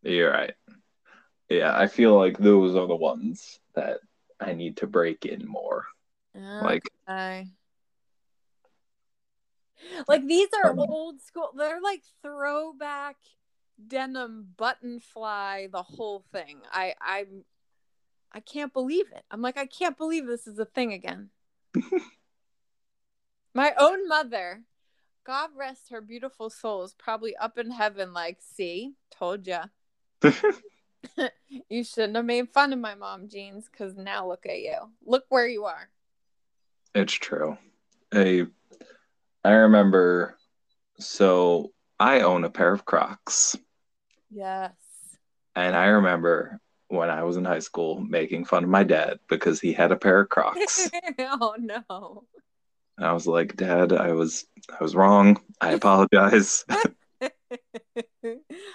You're 0.03 0.31
right. 0.31 0.55
Yeah, 1.49 1.77
I 1.77 1.87
feel 1.87 2.17
like 2.17 2.39
those 2.39 2.75
are 2.77 2.87
the 2.87 2.97
ones 2.97 3.61
that 3.75 3.99
I 4.41 4.53
need 4.53 4.79
to 4.79 4.87
break 4.87 5.25
in 5.25 5.47
more. 5.47 5.87
Like 6.35 6.83
Okay. 7.09 7.49
Like 10.09 10.27
these 10.27 10.49
are 10.65 10.71
Um, 10.71 10.81
old 10.81 11.21
school. 11.23 11.51
They're 11.57 11.81
like 11.81 12.03
throwback 12.23 13.17
denim 13.85 14.49
button 14.57 15.01
fly, 15.01 15.69
the 15.71 15.83
whole 15.83 16.25
thing. 16.33 16.61
I 16.73 16.95
I'm 17.01 17.45
I 18.33 18.41
can't 18.41 18.73
believe 18.73 19.07
it. 19.13 19.25
I'm 19.31 19.43
like 19.43 19.57
I 19.57 19.67
can't 19.67 19.97
believe 19.97 20.27
this 20.27 20.47
is 20.47 20.59
a 20.59 20.65
thing 20.65 20.93
again. 20.93 21.31
My 23.55 23.73
own 23.79 24.07
mother, 24.07 24.63
God 25.25 25.51
rest 25.57 25.89
her 25.91 26.03
beautiful 26.03 26.51
soul, 26.51 26.85
is 26.85 26.93
probably 26.93 27.35
up 27.37 27.57
in 27.57 27.71
heaven 27.71 28.13
like, 28.13 28.39
"See, 28.41 28.95
told 29.11 29.47
ya. 29.47 29.67
You 31.71 31.85
shouldn't 31.85 32.17
have 32.17 32.25
made 32.25 32.51
fun 32.51 32.73
of 32.73 32.81
my 32.81 32.97
mom 32.97 33.29
jeans 33.29 33.69
cuz 33.69 33.97
now 33.97 34.27
look 34.29 34.45
at 34.45 34.61
you. 34.61 34.91
Look 35.05 35.25
where 35.29 35.47
you 35.47 35.65
are." 35.65 35.89
It's 36.95 37.13
true. 37.13 37.57
I 38.13 38.47
I 39.45 39.53
remember 39.53 40.37
so 40.99 41.73
I 41.99 42.21
own 42.21 42.45
a 42.45 42.51
pair 42.51 42.73
of 42.73 42.85
Crocs 42.85 43.57
Yes. 44.31 44.73
and 45.55 45.75
I 45.77 45.87
remember 45.87 46.61
when 46.89 47.11
I 47.11 47.23
was 47.25 47.37
in 47.37 47.45
high 47.45 47.59
school 47.61 47.99
making 48.01 48.45
fun 48.45 48.65
of 48.65 48.71
my 48.71 48.85
dad 48.85 49.19
because 49.29 49.61
he 49.61 49.73
had 49.73 49.91
a 49.93 49.97
pair 49.97 50.21
of 50.21 50.29
Crocs. 50.29 50.91
oh 51.19 51.55
no. 51.59 52.25
And 52.99 53.07
I 53.07 53.13
was 53.13 53.27
like, 53.27 53.57
"Dad, 53.57 53.93
I 53.93 54.13
was 54.13 54.47
I 54.71 54.83
was 54.83 54.95
wrong. 54.97 55.41
I 55.61 55.73
apologize." 55.73 56.65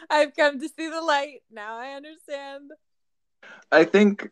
I've 0.09 0.35
come 0.35 0.59
to 0.59 0.67
see 0.69 0.89
the 0.89 1.01
light. 1.01 1.41
Now 1.51 1.77
I 1.77 1.93
understand. 1.93 2.71
I 3.71 3.83
think 3.85 4.29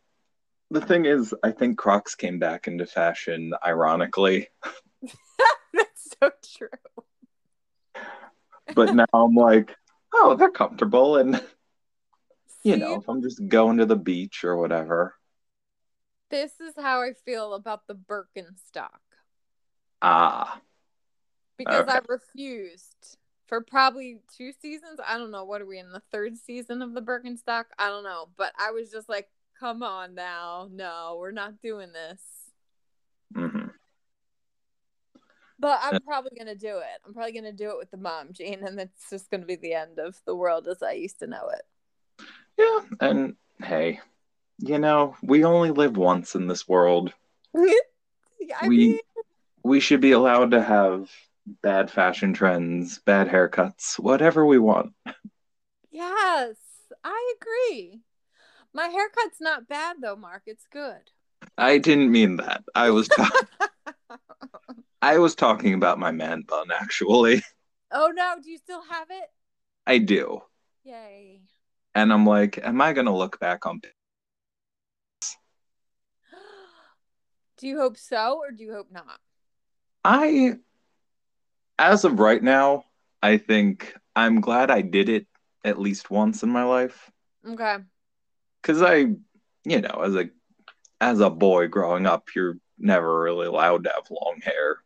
the 0.72 0.82
thing 0.82 1.06
is 1.06 1.34
I 1.44 1.52
think 1.52 1.78
Crocs 1.78 2.16
came 2.16 2.38
back 2.40 2.68
into 2.68 2.86
fashion 2.86 3.54
ironically, 3.66 4.50
That's 5.74 6.16
so 6.22 6.32
true. 6.58 8.04
but 8.76 8.94
now 8.94 9.06
I'm 9.14 9.36
like, 9.36 9.76
"Oh, 10.14 10.36
they're 10.36 10.52
comfortable 10.52 11.18
and 11.18 11.36
you 12.64 12.76
See, 12.76 12.80
know, 12.80 12.96
if 12.96 13.08
I'm 13.08 13.22
just 13.22 13.48
going 13.48 13.78
to 13.78 13.86
the 13.86 13.96
beach 13.96 14.44
or 14.44 14.58
whatever." 14.58 15.16
this 16.30 16.60
is 16.60 16.74
how 16.78 17.02
I 17.02 17.14
feel 17.14 17.54
about 17.54 17.88
the 17.88 17.96
Birkenstock 17.96 19.00
Ah, 20.02 20.62
because 21.58 21.86
I 21.88 22.00
refused 22.08 23.18
for 23.48 23.62
probably 23.62 24.22
two 24.36 24.52
seasons. 24.62 25.00
I 25.06 25.18
don't 25.18 25.32
know. 25.32 25.44
What 25.44 25.62
are 25.62 25.66
we 25.66 25.80
in 25.80 25.92
the 25.92 26.02
third 26.12 26.38
season 26.38 26.82
of 26.82 26.94
the 26.94 27.02
Birkenstock? 27.02 27.66
I 27.78 27.88
don't 27.90 28.04
know. 28.04 28.30
But 28.38 28.54
I 28.58 28.72
was 28.72 28.92
just 28.92 29.10
like, 29.10 29.28
come 29.60 29.84
on 29.84 30.16
now. 30.16 30.70
No, 30.72 31.18
we're 31.20 31.32
not 31.32 31.62
doing 31.62 31.92
this. 31.92 32.22
hmm 33.36 33.70
But 35.60 35.80
I'm 35.84 36.00
probably 36.02 36.32
going 36.38 36.48
to 36.48 36.56
do 36.56 36.78
it. 36.78 37.02
I'm 37.06 37.14
probably 37.14 37.34
going 37.34 37.44
to 37.44 37.52
do 37.52 37.70
it 37.72 37.78
with 37.78 37.92
the 37.92 37.98
mom 37.98 38.32
jean, 38.32 38.64
and 38.66 38.80
it's 38.80 39.10
just 39.10 39.30
going 39.30 39.42
to 39.42 39.48
be 39.48 39.56
the 39.58 39.74
end 39.74 40.00
of 40.00 40.16
the 40.26 40.36
world 40.36 40.68
as 40.68 40.82
I 40.82 40.94
used 40.94 41.20
to 41.20 41.28
know 41.28 41.50
it. 41.50 42.26
Yeah, 42.58 42.80
and 43.02 43.36
hey, 43.62 44.00
you 44.60 44.80
know, 44.80 45.16
we 45.22 45.44
only 45.44 45.72
live 45.72 45.98
once 45.98 46.36
in 46.36 46.48
this 46.48 46.68
world. 46.68 47.14
I 47.56 48.68
We- 48.68 48.78
mean, 48.78 49.00
We 49.64 49.80
should 49.82 50.00
be 50.02 50.12
allowed 50.14 50.52
to 50.52 50.62
have 50.62 51.10
bad 51.62 51.92
fashion 51.92 52.34
trends, 52.34 53.00
bad 53.00 53.28
haircuts, 53.28 54.00
whatever 54.00 54.46
we 54.46 54.60
want. 54.60 54.94
yes, 55.92 56.56
I 57.04 57.34
agree. 57.42 58.02
My 58.74 58.88
haircut's 58.88 59.42
not 59.42 59.68
bad 59.68 59.98
though, 60.02 60.16
Mark. 60.16 60.44
It's 60.46 60.68
good. 60.72 61.12
I 61.58 61.78
didn't 61.78 62.12
mean 62.12 62.38
that. 62.38 62.64
I 62.76 62.92
was 62.92 63.08
ta- 63.16 63.30
I 65.02 65.18
was 65.18 65.36
talking 65.36 65.74
about 65.74 66.00
my 66.00 66.12
man 66.12 66.42
bun 66.44 66.72
actually. 66.72 67.42
oh 67.92 68.12
no, 68.14 68.36
do 68.42 68.50
you 68.52 68.58
still 68.58 68.82
have 68.84 69.08
it? 69.10 69.30
I 69.88 69.98
do. 70.00 70.42
Yay. 70.84 71.42
And 71.96 72.14
I'm 72.14 72.26
like, 72.26 72.60
am 72.64 72.82
I 72.82 72.94
going 72.94 73.08
to 73.08 73.16
look 73.16 73.40
back 73.40 73.66
on 73.66 73.82
Do 77.58 77.68
you 77.68 77.78
hope 77.80 77.98
so 77.98 78.38
or 78.40 78.52
do 78.52 78.64
you 78.64 78.74
hope 78.74 78.92
not? 78.92 79.20
I 80.04 80.56
as 81.78 82.04
of 82.06 82.20
right 82.20 82.42
now, 82.44 82.86
I 83.22 83.38
think 83.38 83.96
I'm 84.16 84.42
glad 84.42 84.72
I 84.72 84.82
did 84.82 85.10
it 85.10 85.28
at 85.64 85.80
least 85.80 86.12
once 86.12 86.44
in 86.44 86.50
my 86.50 86.64
life. 86.64 87.10
Okay. 87.46 87.78
because 88.62 88.82
I, 88.82 88.98
you 89.66 89.82
know, 89.82 90.02
as 90.04 90.16
a 90.16 90.30
as 91.02 91.20
a 91.20 91.30
boy 91.30 91.68
growing 91.68 92.06
up, 92.06 92.30
you're 92.36 92.58
never 92.78 93.22
really 93.22 93.48
allowed 93.48 93.84
to 93.86 93.92
have 93.96 94.10
long 94.12 94.40
hair. 94.44 94.78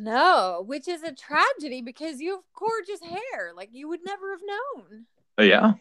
No, 0.00 0.62
which 0.64 0.86
is 0.86 1.02
a 1.02 1.12
tragedy 1.12 1.82
because 1.82 2.20
you 2.20 2.30
have 2.30 2.44
gorgeous 2.54 3.00
hair. 3.00 3.52
Like 3.56 3.70
you 3.72 3.88
would 3.88 3.98
never 4.04 4.30
have 4.30 4.42
known. 4.46 5.06
Yeah. 5.40 5.72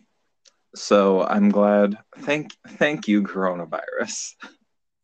So 0.76 1.24
I'm 1.24 1.50
glad. 1.50 2.00
Thank 2.20 2.52
thank 2.68 3.08
you, 3.08 3.22
coronavirus, 3.22 4.34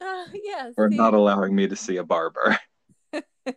Uh, 0.02 0.26
yes. 0.34 0.73
for 0.73 0.89
see? 0.89 0.97
not 0.97 1.13
allowing 1.13 1.56
me 1.56 1.67
to 1.67 1.76
see 1.76 1.97
a 1.97 2.04
barber. 2.04 2.58
it's 3.45 3.54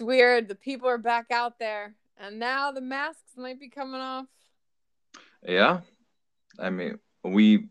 weird. 0.00 0.48
The 0.48 0.54
people 0.54 0.88
are 0.88 0.96
back 0.96 1.26
out 1.30 1.58
there, 1.58 1.94
and 2.16 2.38
now 2.38 2.72
the 2.72 2.80
masks 2.80 3.36
might 3.36 3.60
be 3.60 3.68
coming 3.68 4.00
off. 4.00 4.24
Yeah. 5.46 5.80
I 6.58 6.70
mean, 6.70 6.98
we 7.22 7.68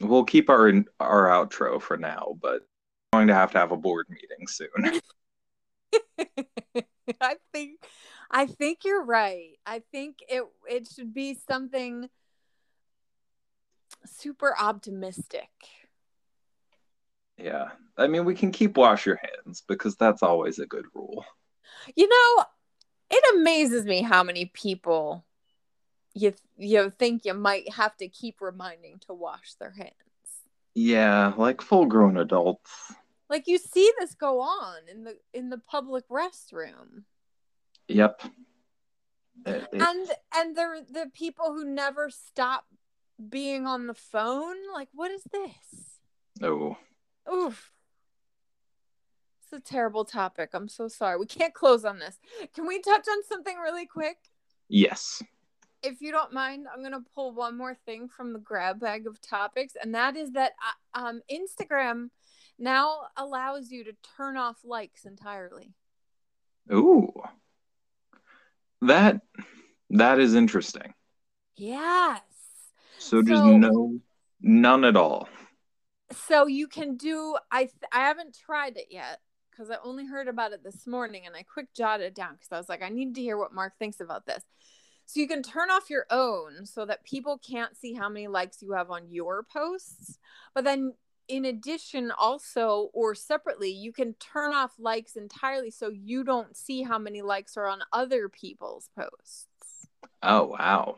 we'll 0.00 0.24
keep 0.24 0.48
our 0.48 0.72
our 1.00 1.26
outro 1.26 1.82
for 1.82 1.96
now, 1.96 2.38
but 2.40 2.67
going 3.12 3.28
to 3.28 3.34
have 3.34 3.52
to 3.52 3.58
have 3.58 3.72
a 3.72 3.76
board 3.76 4.06
meeting 4.08 4.46
soon. 4.46 5.00
I 7.20 7.36
think 7.52 7.80
I 8.30 8.46
think 8.46 8.80
you're 8.84 9.04
right. 9.04 9.58
I 9.64 9.82
think 9.90 10.18
it 10.28 10.42
it 10.68 10.88
should 10.94 11.14
be 11.14 11.38
something 11.48 12.10
super 14.04 14.54
optimistic. 14.58 15.48
yeah. 17.38 17.70
I 17.96 18.06
mean, 18.06 18.24
we 18.24 18.34
can 18.34 18.52
keep 18.52 18.76
wash 18.76 19.06
your 19.06 19.18
hands 19.22 19.62
because 19.66 19.96
that's 19.96 20.22
always 20.22 20.58
a 20.58 20.66
good 20.66 20.84
rule. 20.94 21.24
You 21.96 22.08
know, 22.08 22.44
it 23.10 23.36
amazes 23.36 23.86
me 23.86 24.02
how 24.02 24.22
many 24.22 24.46
people 24.46 25.24
you 26.14 26.34
you 26.56 26.90
think 26.90 27.24
you 27.24 27.34
might 27.34 27.72
have 27.72 27.96
to 27.98 28.08
keep 28.08 28.40
reminding 28.40 28.98
to 29.06 29.14
wash 29.14 29.54
their 29.54 29.70
hands. 29.70 29.94
Yeah, 30.80 31.32
like 31.36 31.60
full 31.60 31.86
grown 31.86 32.16
adults. 32.16 32.70
Like 33.28 33.48
you 33.48 33.58
see 33.58 33.90
this 33.98 34.14
go 34.14 34.40
on 34.40 34.76
in 34.88 35.02
the 35.02 35.16
in 35.34 35.50
the 35.50 35.58
public 35.58 36.08
restroom. 36.08 37.02
Yep. 37.88 38.22
It- 39.44 39.68
And 39.72 40.08
and 40.36 40.56
the 40.56 40.86
the 40.88 41.10
people 41.12 41.46
who 41.52 41.64
never 41.64 42.10
stop 42.10 42.66
being 43.28 43.66
on 43.66 43.88
the 43.88 43.94
phone, 43.94 44.54
like 44.72 44.88
what 44.92 45.10
is 45.10 45.24
this? 45.32 45.98
oh, 46.42 46.76
Oof. 47.32 47.72
It's 49.42 49.52
a 49.52 49.60
terrible 49.60 50.04
topic. 50.04 50.50
I'm 50.52 50.68
so 50.68 50.86
sorry. 50.86 51.18
We 51.18 51.26
can't 51.26 51.54
close 51.54 51.84
on 51.84 51.98
this. 51.98 52.20
Can 52.54 52.66
we 52.68 52.80
touch 52.80 53.06
on 53.10 53.24
something 53.24 53.56
really 53.58 53.86
quick? 53.86 54.18
yes. 54.68 55.22
If 55.82 56.00
you 56.00 56.10
don't 56.10 56.32
mind, 56.32 56.66
I'm 56.72 56.80
going 56.80 56.92
to 56.92 57.04
pull 57.14 57.32
one 57.32 57.56
more 57.56 57.74
thing 57.86 58.08
from 58.08 58.32
the 58.32 58.38
grab 58.38 58.80
bag 58.80 59.06
of 59.06 59.20
topics, 59.20 59.74
and 59.80 59.94
that 59.94 60.16
is 60.16 60.32
that 60.32 60.52
uh, 60.94 60.98
um, 61.00 61.20
Instagram 61.30 62.10
now 62.58 63.02
allows 63.16 63.70
you 63.70 63.84
to 63.84 63.92
turn 64.16 64.36
off 64.36 64.56
likes 64.64 65.04
entirely. 65.04 65.72
Ooh. 66.72 67.12
That 68.82 69.20
that 69.90 70.18
is 70.18 70.34
interesting. 70.34 70.94
Yes. 71.56 72.20
So 72.98 73.22
just 73.22 73.42
So- 73.42 73.56
no 73.56 74.00
none 74.40 74.84
at 74.84 74.96
all. 74.96 75.28
So 76.12 76.46
you 76.46 76.68
can 76.68 76.96
do 76.96 77.36
I 77.50 77.64
th- 77.64 77.74
I 77.92 78.00
haven't 78.00 78.36
tried 78.38 78.76
it 78.76 78.86
yet 78.90 79.20
cuz 79.56 79.70
I 79.70 79.76
only 79.82 80.06
heard 80.06 80.28
about 80.28 80.52
it 80.52 80.62
this 80.62 80.86
morning 80.86 81.26
and 81.26 81.34
I 81.36 81.42
quick 81.42 81.72
jotted 81.74 82.06
it 82.06 82.14
down 82.14 82.36
cuz 82.38 82.48
I 82.50 82.56
was 82.58 82.68
like 82.68 82.82
I 82.82 82.88
need 82.88 83.14
to 83.16 83.20
hear 83.20 83.36
what 83.36 83.52
Mark 83.52 83.76
thinks 83.78 84.00
about 84.00 84.24
this. 84.26 84.42
So 85.08 85.20
you 85.20 85.26
can 85.26 85.42
turn 85.42 85.70
off 85.70 85.88
your 85.88 86.04
own 86.10 86.66
so 86.66 86.84
that 86.84 87.02
people 87.02 87.38
can't 87.38 87.74
see 87.74 87.94
how 87.94 88.10
many 88.10 88.28
likes 88.28 88.60
you 88.60 88.72
have 88.72 88.90
on 88.90 89.08
your 89.10 89.42
posts. 89.42 90.18
But 90.54 90.64
then 90.64 90.92
in 91.28 91.46
addition 91.46 92.10
also 92.10 92.90
or 92.92 93.14
separately 93.14 93.70
you 93.70 93.90
can 93.90 94.12
turn 94.14 94.52
off 94.52 94.72
likes 94.78 95.16
entirely 95.16 95.70
so 95.70 95.88
you 95.88 96.24
don't 96.24 96.54
see 96.54 96.82
how 96.82 96.98
many 96.98 97.22
likes 97.22 97.56
are 97.56 97.66
on 97.66 97.80
other 97.90 98.28
people's 98.28 98.90
posts. 98.94 99.88
Oh 100.22 100.44
wow. 100.44 100.96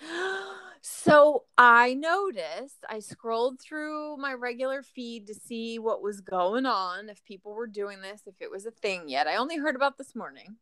So 0.86 1.44
I 1.56 1.94
noticed, 1.94 2.84
I 2.86 2.98
scrolled 2.98 3.58
through 3.58 4.18
my 4.18 4.34
regular 4.34 4.82
feed 4.82 5.26
to 5.28 5.34
see 5.34 5.78
what 5.78 6.02
was 6.02 6.20
going 6.20 6.66
on, 6.66 7.08
if 7.08 7.24
people 7.24 7.54
were 7.54 7.66
doing 7.66 8.02
this, 8.02 8.20
if 8.26 8.34
it 8.38 8.50
was 8.50 8.66
a 8.66 8.70
thing 8.70 9.08
yet. 9.08 9.26
I 9.26 9.36
only 9.36 9.56
heard 9.56 9.76
about 9.76 9.96
this 9.96 10.14
morning. 10.14 10.56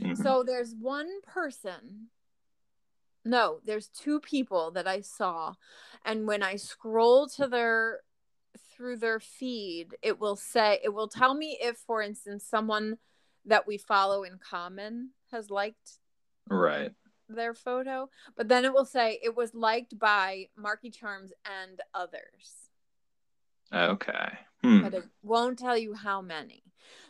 Mhm. 0.00 0.16
So 0.16 0.42
there's 0.42 0.74
one 0.74 1.20
person. 1.26 2.08
No, 3.26 3.58
there's 3.64 3.88
two 3.88 4.20
people 4.20 4.70
that 4.70 4.86
I 4.86 5.00
saw. 5.00 5.54
And 6.04 6.28
when 6.28 6.44
I 6.44 6.54
scroll 6.56 7.26
to 7.30 7.48
their 7.48 8.00
through 8.70 8.98
their 8.98 9.18
feed, 9.18 9.96
it 10.00 10.20
will 10.20 10.36
say 10.36 10.78
it 10.84 10.94
will 10.94 11.08
tell 11.08 11.34
me 11.34 11.58
if 11.60 11.76
for 11.76 12.00
instance 12.00 12.44
someone 12.48 12.98
that 13.44 13.66
we 13.66 13.78
follow 13.78 14.22
in 14.22 14.38
common 14.38 15.10
has 15.32 15.50
liked 15.50 15.98
right. 16.48 16.92
their 17.28 17.52
photo, 17.52 18.08
but 18.36 18.48
then 18.48 18.64
it 18.64 18.72
will 18.72 18.84
say 18.84 19.18
it 19.22 19.36
was 19.36 19.54
liked 19.54 19.98
by 19.98 20.48
Marky 20.56 20.90
Charms 20.90 21.32
and 21.44 21.80
others, 21.94 22.70
Okay. 23.72 24.28
Hmm. 24.62 24.82
but 24.82 24.94
it 24.94 25.04
won't 25.22 25.58
tell 25.58 25.76
you 25.76 25.94
how 25.94 26.22
many. 26.22 26.62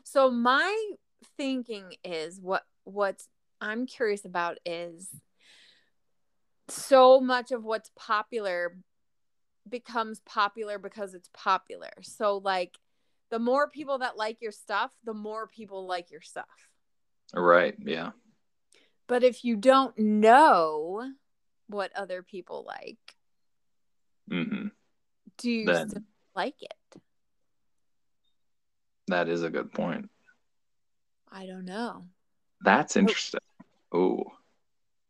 So 0.02 0.30
my 0.30 0.92
thinking 1.36 1.94
is 2.04 2.40
what 2.40 2.64
what 2.84 3.22
I'm 3.60 3.86
curious 3.86 4.24
about 4.24 4.58
is 4.64 5.08
so 6.68 7.20
much 7.20 7.52
of 7.52 7.64
what's 7.64 7.90
popular 7.96 8.76
becomes 9.68 10.20
popular 10.20 10.78
because 10.78 11.14
it's 11.14 11.30
popular. 11.34 11.90
So 12.02 12.38
like 12.38 12.76
the 13.30 13.38
more 13.38 13.68
people 13.68 13.98
that 13.98 14.16
like 14.16 14.40
your 14.40 14.52
stuff, 14.52 14.92
the 15.04 15.14
more 15.14 15.46
people 15.46 15.86
like 15.86 16.10
your 16.10 16.20
stuff. 16.20 16.46
Right. 17.34 17.74
Yeah. 17.78 18.10
But 19.08 19.22
if 19.24 19.44
you 19.44 19.56
don't 19.56 19.96
know 19.98 21.10
what 21.68 21.90
other 21.96 22.22
people 22.22 22.64
like, 22.66 22.98
hmm 24.28 24.68
do 25.38 25.50
you 25.50 25.66
Then- 25.66 25.90
still 25.90 26.02
like 26.34 26.60
it? 26.62 27.00
That 29.08 29.28
is 29.28 29.42
a 29.42 29.50
good 29.50 29.72
point. 29.72 30.10
I 31.30 31.46
don't 31.46 31.64
know. 31.64 32.06
That's 32.64 32.96
interesting. 32.96 33.40
Oh. 33.92 34.24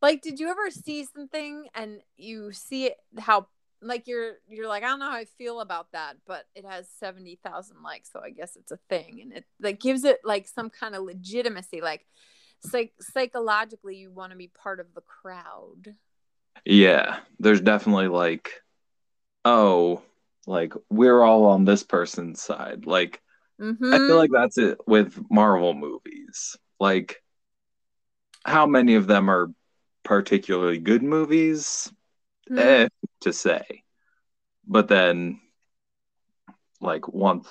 Like, 0.07 0.23
did 0.23 0.39
you 0.39 0.49
ever 0.49 0.71
see 0.71 1.05
something 1.05 1.67
and 1.75 2.01
you 2.17 2.53
see 2.53 2.87
it 2.87 2.97
how 3.19 3.49
like 3.83 4.07
you're 4.07 4.35
you're 4.49 4.69
like 4.69 4.85
I 4.85 4.87
don't 4.87 5.01
know 5.01 5.11
how 5.11 5.17
I 5.17 5.25
feel 5.25 5.61
about 5.61 5.91
that, 5.93 6.17
but 6.27 6.45
it 6.55 6.65
has 6.65 6.89
seventy 7.01 7.39
thousand 7.45 7.83
likes, 7.83 8.11
so 8.13 8.21
I 8.21 8.31
guess 8.31 8.55
it's 8.55 8.71
a 8.71 8.79
thing, 8.89 9.19
and 9.21 9.33
it 9.33 9.45
like 9.61 9.81
gives 9.81 10.05
it 10.05 10.19
like 10.23 10.47
some 10.47 10.71
kind 10.71 10.95
of 10.95 11.03
legitimacy. 11.03 11.81
Like, 11.81 12.07
psych- 12.61 12.95
psychologically, 13.01 13.97
you 13.97 14.13
want 14.13 14.31
to 14.31 14.39
be 14.39 14.47
part 14.63 14.79
of 14.79 14.87
the 14.95 15.03
crowd. 15.03 15.97
Yeah. 16.65 17.19
There's 17.41 17.61
definitely 17.61 18.09
like, 18.09 18.51
oh, 19.45 20.03
like 20.47 20.73
we're 20.89 21.23
all 21.23 21.47
on 21.47 21.65
this 21.65 21.83
person's 21.83 22.41
side. 22.41 22.87
Like 22.87 23.21
Mm-hmm. 23.61 23.93
I 23.95 23.99
feel 23.99 24.17
like 24.17 24.31
that's 24.33 24.59
it 24.59 24.79
with 24.87 25.19
Marvel 25.31 25.75
movies. 25.75 26.57
Like, 26.79 27.23
how 28.45 28.67
many 28.67 28.95
of 28.95 29.07
them 29.07 29.31
are 29.31 29.51
particularly 30.07 30.79
good 30.79 31.03
movies? 31.03 31.93
Hmm. 32.49 32.59
Eh, 32.59 32.89
to 33.23 33.33
say. 33.33 33.83
But 34.67 34.89
then, 34.89 35.41
like, 36.81 37.09
once 37.09 37.49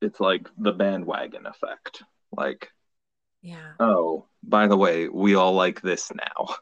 it's 0.00 0.20
like 0.20 0.48
the 0.58 0.72
bandwagon 0.72 1.46
effect. 1.46 2.02
Like, 2.36 2.70
yeah. 3.40 3.72
oh, 3.80 4.26
by 4.42 4.66
the 4.68 4.76
way, 4.76 5.08
we 5.08 5.34
all 5.34 5.54
like 5.54 5.80
this 5.82 6.10
now. 6.14 6.54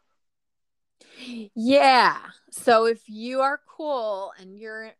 Yeah. 1.54 2.16
So 2.50 2.86
if 2.86 3.02
you 3.08 3.40
are 3.40 3.60
cool 3.66 4.32
and 4.40 4.58
you're 4.58 4.92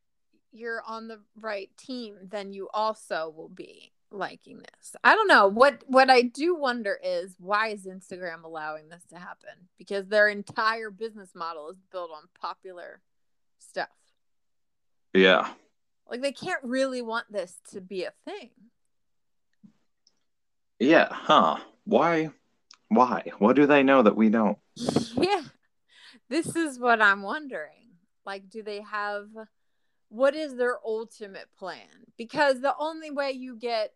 you're 0.53 0.83
on 0.87 1.09
the 1.09 1.21
right 1.37 1.71
team, 1.79 2.17
then 2.23 2.53
you 2.53 2.69
also 2.75 3.33
will 3.35 3.49
be 3.49 3.93
liking 4.11 4.59
this. 4.59 4.97
I 5.05 5.15
don't 5.15 5.29
know. 5.29 5.47
What 5.47 5.83
what 5.87 6.11
I 6.11 6.23
do 6.23 6.55
wonder 6.55 6.99
is 7.03 7.35
why 7.39 7.69
is 7.69 7.87
Instagram 7.87 8.45
allowing 8.45 8.89
this 8.89 9.05
to 9.11 9.19
happen? 9.19 9.69
Because 9.79 10.07
their 10.07 10.29
entire 10.29 10.91
business 10.91 11.31
model 11.35 11.71
is 11.71 11.79
built 11.91 12.11
on 12.11 12.25
popular 12.41 13.01
stuff. 13.59 13.89
Yeah. 15.15 15.49
Like 16.09 16.23
they 16.23 16.33
can't 16.33 16.63
really 16.65 17.03
want 17.03 17.31
this 17.31 17.57
to 17.73 17.81
be 17.81 18.05
a 18.05 18.13
thing. 18.25 18.51
Yeah. 20.79 21.09
Huh. 21.11 21.59
Why? 21.85 22.31
Why? 22.89 23.31
What 23.39 23.57
do 23.57 23.67
they 23.67 23.83
know 23.83 24.03
that 24.03 24.17
we 24.17 24.29
don't? 24.29 24.59
yeah. 25.15 25.43
This 26.29 26.57
is 26.57 26.79
what 26.79 27.03
I'm 27.03 27.23
wondering. 27.23 27.71
Like, 28.25 28.51
do 28.51 28.63
they 28.63 28.81
have 28.83 29.29
what 30.09 30.35
is 30.35 30.57
their 30.57 30.79
ultimate 30.85 31.49
plan? 31.59 31.87
Because 32.19 32.61
the 32.61 32.75
only 32.79 33.11
way 33.11 33.31
you 33.33 33.57
get 33.57 33.93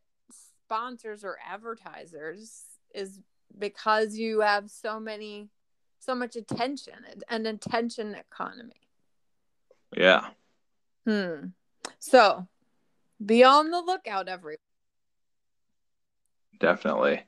sponsors 0.66 1.24
or 1.24 1.36
advertisers 1.46 2.64
is 2.94 3.20
because 3.58 4.16
you 4.16 4.40
have 4.40 4.70
so 4.70 4.98
many 4.98 5.48
so 5.98 6.14
much 6.14 6.36
attention 6.36 6.94
an 7.28 7.46
attention 7.46 8.14
economy 8.14 8.88
Yeah. 9.96 10.28
hmm 11.06 11.46
so 11.98 12.46
be 13.24 13.44
on 13.44 13.70
the 13.70 13.80
lookout 13.80 14.28
everyone 14.28 14.58
Definitely. 16.60 17.20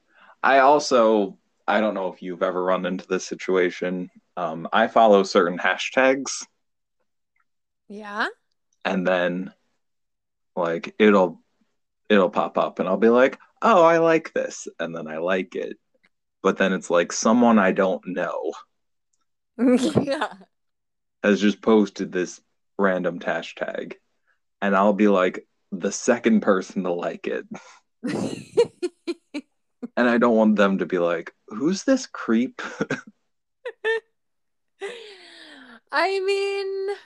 I 0.42 0.60
also 0.60 1.36
I 1.66 1.80
don't 1.80 1.94
know 1.94 2.12
if 2.12 2.22
you've 2.22 2.42
ever 2.44 2.62
run 2.62 2.86
into 2.86 3.06
this 3.08 3.26
situation. 3.26 4.08
Um, 4.36 4.68
I 4.72 4.86
follow 4.86 5.24
certain 5.24 5.58
hashtags 5.58 6.46
yeah 7.88 8.26
and 8.84 9.06
then 9.06 9.52
like 10.54 10.94
it'll 10.98 11.40
it'll 12.08 12.30
pop 12.30 12.58
up 12.58 12.78
and 12.78 12.88
I'll 12.88 12.96
be 12.96 13.08
like, 13.08 13.38
"Oh, 13.62 13.82
I 13.82 13.98
like 13.98 14.32
this." 14.32 14.68
And 14.78 14.94
then 14.94 15.06
I 15.08 15.18
like 15.18 15.54
it. 15.56 15.76
But 16.42 16.58
then 16.58 16.72
it's 16.72 16.90
like 16.90 17.12
someone 17.12 17.58
I 17.58 17.72
don't 17.72 18.06
know 18.06 18.52
yeah 20.02 20.32
has 21.22 21.40
just 21.40 21.60
posted 21.60 22.12
this 22.12 22.40
random 22.78 23.18
hashtag 23.18 23.94
and 24.60 24.76
I'll 24.76 24.92
be 24.92 25.08
like 25.08 25.46
the 25.72 25.90
second 25.90 26.42
person 26.42 26.84
to 26.84 26.92
like 26.92 27.26
it. 27.26 27.46
And 29.96 30.08
I 30.08 30.18
don't 30.18 30.36
want 30.36 30.56
them 30.56 30.78
to 30.78 30.86
be 30.86 30.98
like, 30.98 31.32
"Who's 31.48 31.84
this 31.84 32.06
creep?" 32.06 32.60
I 35.90 36.20
mean, 36.20 36.96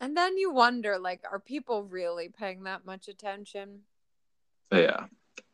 and 0.00 0.16
then 0.16 0.36
you 0.36 0.52
wonder 0.52 0.98
like, 0.98 1.22
are 1.30 1.38
people 1.40 1.84
really 1.84 2.28
paying 2.28 2.64
that 2.64 2.84
much 2.84 3.08
attention? 3.08 3.82
yeah. 4.72 5.06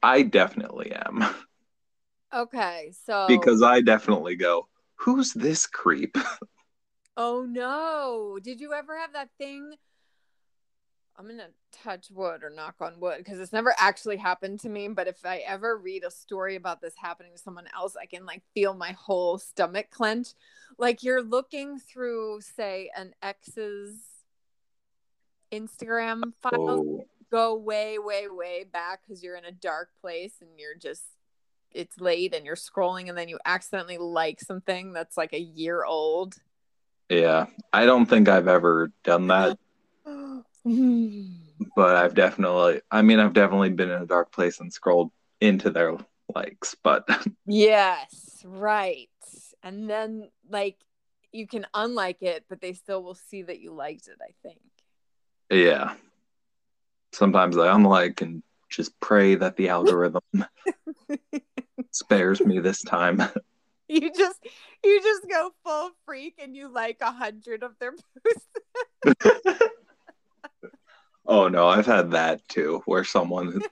I 0.03 0.23
definitely 0.23 0.93
am 0.93 1.25
Okay, 2.35 2.93
so 3.07 3.27
because 3.29 3.63
I 3.63 3.81
definitely 3.81 4.37
go, 4.37 4.69
"Who's 4.97 5.33
this 5.33 5.67
creep?" 5.67 6.17
oh 7.17 7.47
no, 7.49 8.39
did 8.43 8.61
you 8.61 8.73
ever 8.73 8.99
have 8.99 9.13
that 9.15 9.31
thing? 9.39 9.75
I'm 11.19 11.27
gonna 11.27 11.49
touch 11.73 12.11
wood 12.11 12.43
or 12.45 12.51
knock 12.51 12.77
on 12.81 13.01
wood 13.01 13.19
because 13.19 13.41
it's 13.41 13.53
never 13.53 13.75
actually 13.79 14.19
happened 14.19 14.61
to 14.61 14.69
me. 14.69 14.89
But 14.89 15.09
if 15.09 15.25
I 15.25 15.39
ever 15.39 15.77
read 15.79 16.05
a 16.05 16.11
story 16.11 16.57
about 16.57 16.81
this 16.83 16.95
happening 16.97 17.33
to 17.33 17.39
someone 17.39 17.69
else, 17.75 17.97
I 17.97 18.07
can 18.07 18.27
like 18.27 18.43
feel 18.53 18.75
my 18.75 18.93
whole 18.93 19.39
stomach 19.39 19.91
clench. 19.91 20.29
Like 20.79 21.03
you're 21.03 21.23
looking 21.23 21.79
through, 21.79 22.43
say, 22.43 22.91
an 22.95 23.15
ex's 23.23 24.15
Instagram 25.61 26.33
files 26.42 26.55
Oh, 26.87 27.05
go 27.31 27.57
way, 27.57 27.99
way, 27.99 28.27
way 28.31 28.64
back 28.71 29.01
because 29.07 29.23
you're 29.23 29.37
in 29.37 29.45
a 29.45 29.53
dark 29.53 29.90
place 30.01 30.35
and 30.40 30.51
you're 30.59 30.77
just 30.77 31.03
it's 31.73 32.01
late 32.01 32.35
and 32.35 32.47
you're 32.47 32.57
scrolling 32.57 33.09
and 33.09 33.19
then 33.19 33.29
you 33.29 33.38
accidentally 33.45 33.99
like 33.99 34.40
something 34.40 34.92
that's 34.92 35.16
like 35.16 35.33
a 35.33 35.40
year 35.40 35.85
old. 35.85 36.37
yeah. 37.09 37.47
I 37.73 37.85
don't 37.85 38.07
think 38.07 38.29
I've 38.29 38.49
ever 38.49 38.92
done 39.05 39.27
that, 39.29 39.59
but 41.77 41.97
I've 41.97 42.14
definitely 42.14 42.81
I 42.90 43.03
mean, 43.03 43.19
I've 43.19 43.33
definitely 43.35 43.71
been 43.71 43.90
in 43.90 44.03
a 44.03 44.07
dark 44.07 44.33
place 44.33 44.61
and 44.61 44.73
scrolled 44.73 45.11
into 45.40 45.71
their 45.71 45.97
likes, 46.35 46.75
but 46.83 47.07
yes, 47.47 48.42
right. 48.45 49.09
And 49.62 49.88
then 49.90 50.31
like 50.49 50.77
you 51.33 51.47
can 51.47 51.66
unlike 51.75 52.23
it, 52.23 52.45
but 52.49 52.61
they 52.61 52.73
still 52.73 53.03
will 53.03 53.14
see 53.14 53.42
that 53.42 53.61
you 53.61 53.73
liked 53.73 54.09
it, 54.09 54.19
I 54.23 54.33
think. 54.42 54.61
Yeah. 55.51 55.95
Sometimes 57.13 57.57
I 57.57 57.75
unlike 57.75 58.21
and 58.21 58.43
just 58.69 58.99
pray 59.01 59.37
that 59.37 59.57
the 59.57 59.69
algorithm 59.69 60.23
spares 61.91 62.41
me 62.41 62.59
this 62.59 62.83
time. 62.83 63.23
You 63.89 64.13
just 64.13 64.45
you 64.85 65.01
just 65.01 65.29
go 65.31 65.51
full 65.65 65.91
freak 66.05 66.35
and 66.43 66.57
you 66.57 66.69
like 66.69 66.99
a 67.01 67.13
hundred 67.13 67.63
of 67.63 67.79
their 67.79 67.93
posts. 67.93 69.31
oh 71.27 71.49
no, 71.49 71.69
I've 71.69 71.87
had 71.87 72.11
that 72.11 72.47
too, 72.49 72.83
where 72.87 73.05
someone 73.05 73.63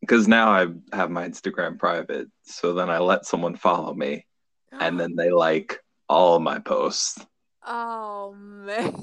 because 0.00 0.26
now 0.28 0.48
I 0.50 0.66
have 0.92 1.10
my 1.10 1.28
Instagram 1.28 1.78
private, 1.78 2.28
so 2.42 2.74
then 2.74 2.90
I 2.90 2.98
let 2.98 3.24
someone 3.24 3.54
follow 3.54 3.94
me, 3.94 4.26
and 4.72 4.98
then 5.00 5.14
they 5.14 5.30
like 5.30 5.78
all 6.08 6.40
my 6.40 6.58
posts, 6.58 7.24
Oh 7.68 8.32
man. 8.38 8.94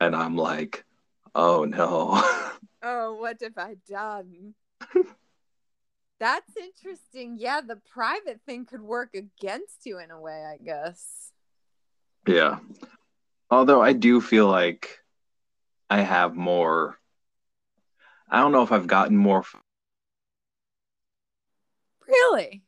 And 0.00 0.14
I'm 0.16 0.36
like, 0.36 0.84
oh 1.34 1.64
no, 1.64 2.22
Oh, 2.82 3.14
what 3.14 3.40
have 3.42 3.58
I 3.58 3.76
done? 3.88 4.54
That's 6.18 6.56
interesting. 6.56 7.36
Yeah, 7.38 7.60
the 7.60 7.76
private 7.76 8.40
thing 8.46 8.64
could 8.64 8.80
work 8.80 9.14
against 9.14 9.84
you 9.84 9.98
in 9.98 10.10
a 10.10 10.20
way, 10.20 10.44
I 10.44 10.56
guess. 10.62 11.32
yeah. 12.26 12.58
Although 13.50 13.80
I 13.82 13.92
do 13.92 14.20
feel 14.20 14.48
like 14.48 14.98
I 15.90 16.00
have 16.02 16.34
more. 16.36 16.98
I 18.28 18.40
don't 18.40 18.52
know 18.52 18.62
if 18.62 18.72
I've 18.72 18.86
gotten 18.88 19.16
more. 19.16 19.44
Really? 22.08 22.62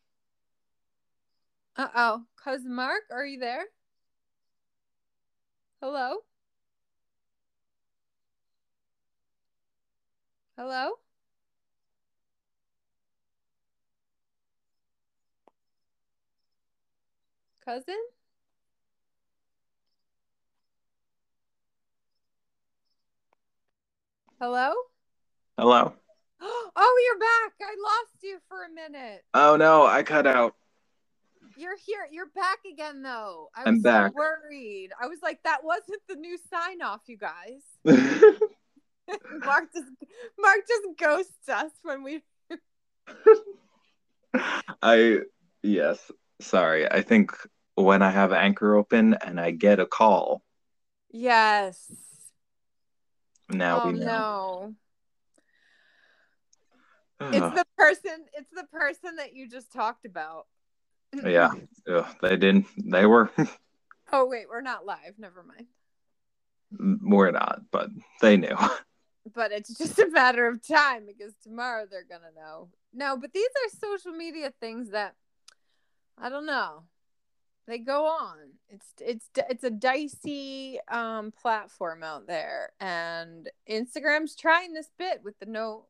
Uh 1.77 1.89
oh. 1.95 2.25
Cousin 2.37 2.75
Mark, 2.75 3.05
are 3.11 3.25
you 3.27 3.39
there? 3.39 3.65
Hello? 5.81 6.19
Hello? 10.59 10.91
Cousin? 17.65 17.95
Hello? 24.41 24.73
Hello. 25.57 25.93
Oh, 26.81 27.03
you're 27.07 27.19
back. 27.19 27.55
I 27.61 27.75
lost 27.83 28.23
you 28.23 28.39
for 28.49 28.65
a 28.65 28.69
minute. 28.73 29.23
Oh 29.35 29.57
no, 29.57 29.87
I 29.87 30.03
cut 30.03 30.27
out. 30.27 30.55
You're 31.57 31.77
here. 31.77 32.09
You're 32.11 32.31
back 32.35 32.59
again, 32.73 33.03
though. 33.03 33.49
I 33.55 33.61
was 33.61 33.69
I'm 33.69 33.77
so 33.77 33.83
back. 33.83 34.15
worried. 34.15 34.91
I 35.01 35.07
was 35.07 35.19
like, 35.23 35.41
that 35.45 35.63
wasn't 35.63 36.03
the 36.09 36.17
new 36.17 36.37
sign 36.53 36.83
off, 36.83 37.03
you 37.07 37.17
guys. 37.17 37.63
Mark 39.45 39.73
just 39.75 39.91
Mark 40.39 40.59
just 40.69 40.99
ghosts 40.99 41.49
us 41.49 41.71
when 41.83 42.03
we. 42.03 42.23
I 44.83 45.21
yes, 45.63 46.11
sorry. 46.41 46.91
I 46.91 47.03
think 47.03 47.33
when 47.75 48.03
I 48.03 48.11
have 48.11 48.33
Anchor 48.33 48.75
open 48.77 49.15
and 49.15 49.41
I 49.41 49.51
get 49.53 49.81
a 49.81 49.87
call, 49.87 50.43
Yes. 51.11 51.91
now 53.49 53.83
oh 53.83 53.87
we 53.91 53.99
know. 53.99 54.07
no. 54.07 54.75
It's 57.33 57.55
the 57.57 57.65
person. 57.77 58.27
It's 58.35 58.51
the 58.55 58.65
person 58.71 59.17
that 59.17 59.35
you 59.35 59.49
just 59.49 59.73
talked 59.73 60.05
about. 60.07 60.47
yeah, 61.13 61.51
Ugh, 61.91 62.07
they 62.23 62.37
didn't 62.37 62.67
They 62.77 63.07
were. 63.07 63.31
Oh 64.11 64.27
wait, 64.27 64.47
we're 64.49 64.63
not 64.63 64.87
live. 64.87 65.19
Never 65.19 65.43
mind. 65.43 65.67
we're 67.03 67.31
not, 67.31 67.61
but 67.71 67.91
they 68.23 68.39
knew. 68.39 68.57
But 69.35 69.53
it's 69.53 69.77
just 69.77 69.99
a 69.99 70.09
matter 70.11 70.47
of 70.47 70.67
time 70.67 71.07
because 71.07 71.35
tomorrow 71.43 71.87
they're 71.91 72.05
gonna 72.09 72.33
know. 72.37 72.69
No, 72.93 73.17
but 73.17 73.33
these 73.33 73.45
are 73.45 73.79
social 73.79 74.13
media 74.13 74.53
things 74.61 74.91
that 74.91 75.15
I 76.17 76.29
don't 76.29 76.47
know. 76.47 76.85
They 77.67 77.79
go 77.79 78.07
on. 78.07 78.37
It's 78.71 78.87
it's 78.99 79.29
it's 79.37 79.65
a 79.65 79.71
dicey 79.71 80.79
um 80.89 81.33
platform 81.33 82.03
out 82.03 82.27
there, 82.27 82.71
and 82.81 83.51
Instagram's 83.71 84.35
trying 84.35 84.73
this 84.73 84.89
bit 84.99 85.21
with 85.23 85.39
the 85.39 85.47
no 85.47 85.85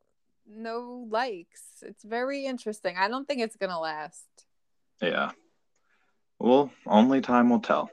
no 0.45 1.07
likes. 1.09 1.61
It's 1.81 2.03
very 2.03 2.45
interesting. 2.45 2.97
I 2.97 3.07
don't 3.07 3.27
think 3.27 3.41
it's 3.41 3.55
gonna 3.55 3.79
last. 3.79 4.25
Yeah. 5.01 5.31
Well, 6.37 6.69
only 6.85 7.21
time 7.21 7.49
will 7.49 7.61
tell. 7.61 7.89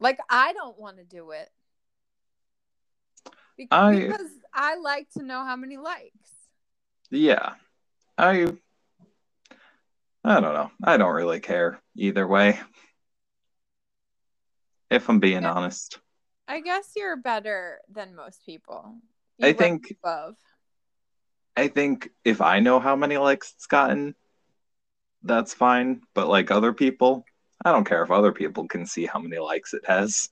Like 0.00 0.18
I 0.30 0.54
don't 0.54 0.78
want 0.78 0.96
to 0.96 1.04
do 1.04 1.32
it. 1.32 1.50
Be- 3.56 3.68
I- 3.70 4.06
because 4.06 4.26
I 4.54 4.76
like 4.76 5.08
to 5.16 5.22
know 5.22 5.44
how 5.44 5.56
many 5.56 5.76
likes. 5.76 6.30
Yeah. 7.10 7.54
I 8.18 8.46
I 10.24 10.40
don't 10.40 10.54
know. 10.54 10.70
I 10.84 10.96
don't 10.98 11.14
really 11.14 11.40
care 11.40 11.80
either 11.96 12.26
way. 12.26 12.60
If 14.90 15.08
I'm 15.08 15.20
being 15.20 15.42
Yeah. 15.42 15.52
honest. 15.52 15.98
I 16.46 16.60
guess 16.60 16.92
you're 16.96 17.16
better 17.16 17.80
than 17.88 18.14
most 18.14 18.44
people. 18.44 18.98
I 19.40 19.52
think- 19.52 19.90
above. 20.02 20.36
I 21.56 21.68
think 21.68 22.08
if 22.24 22.40
I 22.40 22.60
know 22.60 22.80
how 22.80 22.96
many 22.96 23.18
likes 23.18 23.52
it's 23.54 23.66
gotten, 23.66 24.14
that's 25.22 25.52
fine. 25.54 26.02
But 26.14 26.28
like 26.28 26.50
other 26.50 26.72
people, 26.72 27.24
I 27.64 27.72
don't 27.72 27.84
care 27.84 28.02
if 28.02 28.10
other 28.10 28.32
people 28.32 28.66
can 28.68 28.86
see 28.86 29.06
how 29.06 29.18
many 29.18 29.38
likes 29.38 29.74
it 29.74 29.84
has. 29.86 30.30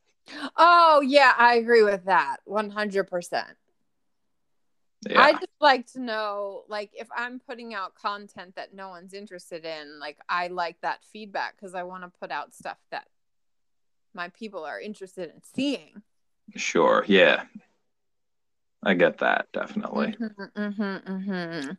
Oh 0.56 1.02
yeah, 1.04 1.32
I 1.36 1.54
agree 1.56 1.82
with 1.82 2.04
that. 2.04 2.38
One 2.44 2.70
hundred 2.70 3.04
percent. 3.04 3.56
Yeah. 5.08 5.20
I 5.20 5.32
just 5.32 5.46
like 5.60 5.90
to 5.92 6.00
know, 6.00 6.64
like, 6.68 6.90
if 6.92 7.08
I'm 7.16 7.40
putting 7.40 7.72
out 7.72 7.94
content 7.94 8.56
that 8.56 8.74
no 8.74 8.90
one's 8.90 9.14
interested 9.14 9.64
in, 9.64 9.98
like, 9.98 10.18
I 10.28 10.48
like 10.48 10.78
that 10.82 11.02
feedback 11.10 11.56
because 11.56 11.74
I 11.74 11.84
want 11.84 12.02
to 12.02 12.10
put 12.20 12.30
out 12.30 12.54
stuff 12.54 12.76
that 12.90 13.06
my 14.12 14.28
people 14.28 14.64
are 14.64 14.78
interested 14.78 15.30
in 15.30 15.42
seeing. 15.42 16.02
Sure. 16.54 17.04
Yeah. 17.06 17.44
I 18.82 18.94
get 18.94 19.18
that 19.18 19.46
definitely. 19.52 20.16
Mm-hmm, 20.20 20.60
mm-hmm, 20.60 21.12
mm-hmm. 21.12 21.70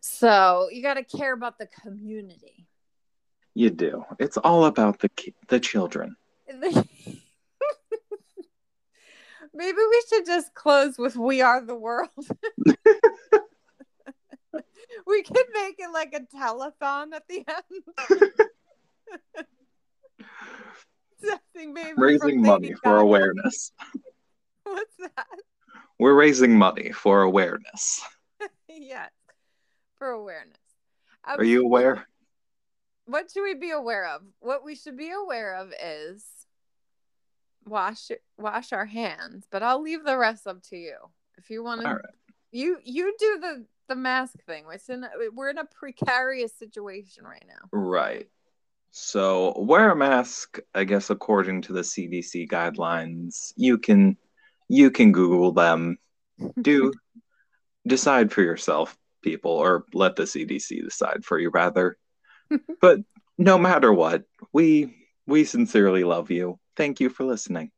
So 0.00 0.68
you 0.70 0.82
got 0.82 0.94
to 0.94 1.04
care 1.04 1.32
about 1.32 1.58
the 1.58 1.66
community. 1.82 2.66
You 3.54 3.70
do. 3.70 4.04
It's 4.20 4.36
all 4.36 4.66
about 4.66 5.00
the 5.00 5.08
ki- 5.08 5.34
the 5.48 5.58
children. 5.58 6.16
Maybe 9.58 9.78
we 9.90 10.02
should 10.08 10.24
just 10.24 10.54
close 10.54 10.96
with 10.96 11.16
"We 11.16 11.42
Are 11.42 11.60
the 11.60 11.74
World." 11.74 12.10
we 15.04 15.22
could 15.24 15.46
make 15.52 15.80
it 15.80 15.92
like 15.92 16.14
a 16.14 16.20
telethon 16.20 17.12
at 17.12 17.24
the 17.28 17.44
end. 17.48 17.82
Raising 21.96 22.40
money 22.40 22.72
for 22.84 22.98
awareness. 22.98 23.72
What's 24.62 24.96
that? 25.00 25.26
We're 25.98 26.14
raising 26.14 26.56
money 26.56 26.92
for 26.92 27.22
awareness. 27.22 28.00
yes, 28.68 29.10
for 29.96 30.10
awareness. 30.10 30.56
Are 31.24 31.42
you 31.42 31.62
um, 31.62 31.66
aware? 31.66 32.06
What 33.06 33.32
should 33.32 33.42
we 33.42 33.54
be 33.54 33.72
aware 33.72 34.06
of? 34.06 34.22
What 34.38 34.64
we 34.64 34.76
should 34.76 34.96
be 34.96 35.10
aware 35.10 35.56
of 35.56 35.72
is 35.82 36.24
wash 37.68 38.10
wash 38.36 38.72
our 38.72 38.86
hands. 38.86 39.46
But 39.50 39.62
I'll 39.62 39.82
leave 39.82 40.04
the 40.04 40.16
rest 40.16 40.46
up 40.46 40.62
to 40.64 40.76
you. 40.76 40.96
If 41.36 41.50
you 41.50 41.62
want 41.62 41.84
All 41.84 41.94
to, 41.94 42.00
you 42.52 42.78
you 42.84 43.14
do 43.18 43.38
the 43.40 43.66
the 43.88 43.96
mask 43.96 44.34
thing. 44.46 44.64
It's 44.72 44.88
in 44.88 45.04
we're 45.34 45.50
in 45.50 45.58
a 45.58 45.64
precarious 45.64 46.52
situation 46.56 47.24
right 47.24 47.44
now. 47.46 47.68
Right. 47.72 48.28
So 48.90 49.54
wear 49.56 49.90
a 49.90 49.96
mask, 49.96 50.58
I 50.74 50.84
guess 50.84 51.10
according 51.10 51.62
to 51.62 51.72
the 51.72 51.80
CDC 51.80 52.48
guidelines. 52.48 53.52
You 53.56 53.78
can 53.78 54.16
you 54.68 54.90
can 54.90 55.12
Google 55.12 55.52
them. 55.52 55.98
Do 56.62 56.92
decide 57.86 58.32
for 58.32 58.42
yourself, 58.42 58.96
people, 59.22 59.50
or 59.50 59.84
let 59.92 60.16
the 60.16 60.22
CDC 60.22 60.84
decide 60.84 61.24
for 61.24 61.38
you 61.38 61.50
rather. 61.50 61.98
but 62.80 63.00
no 63.36 63.58
matter 63.58 63.92
what, 63.92 64.24
we 64.52 64.94
we 65.28 65.44
sincerely 65.44 66.02
love 66.02 66.30
you. 66.32 66.58
Thank 66.76 67.00
you 67.00 67.08
for 67.10 67.24
listening. 67.24 67.70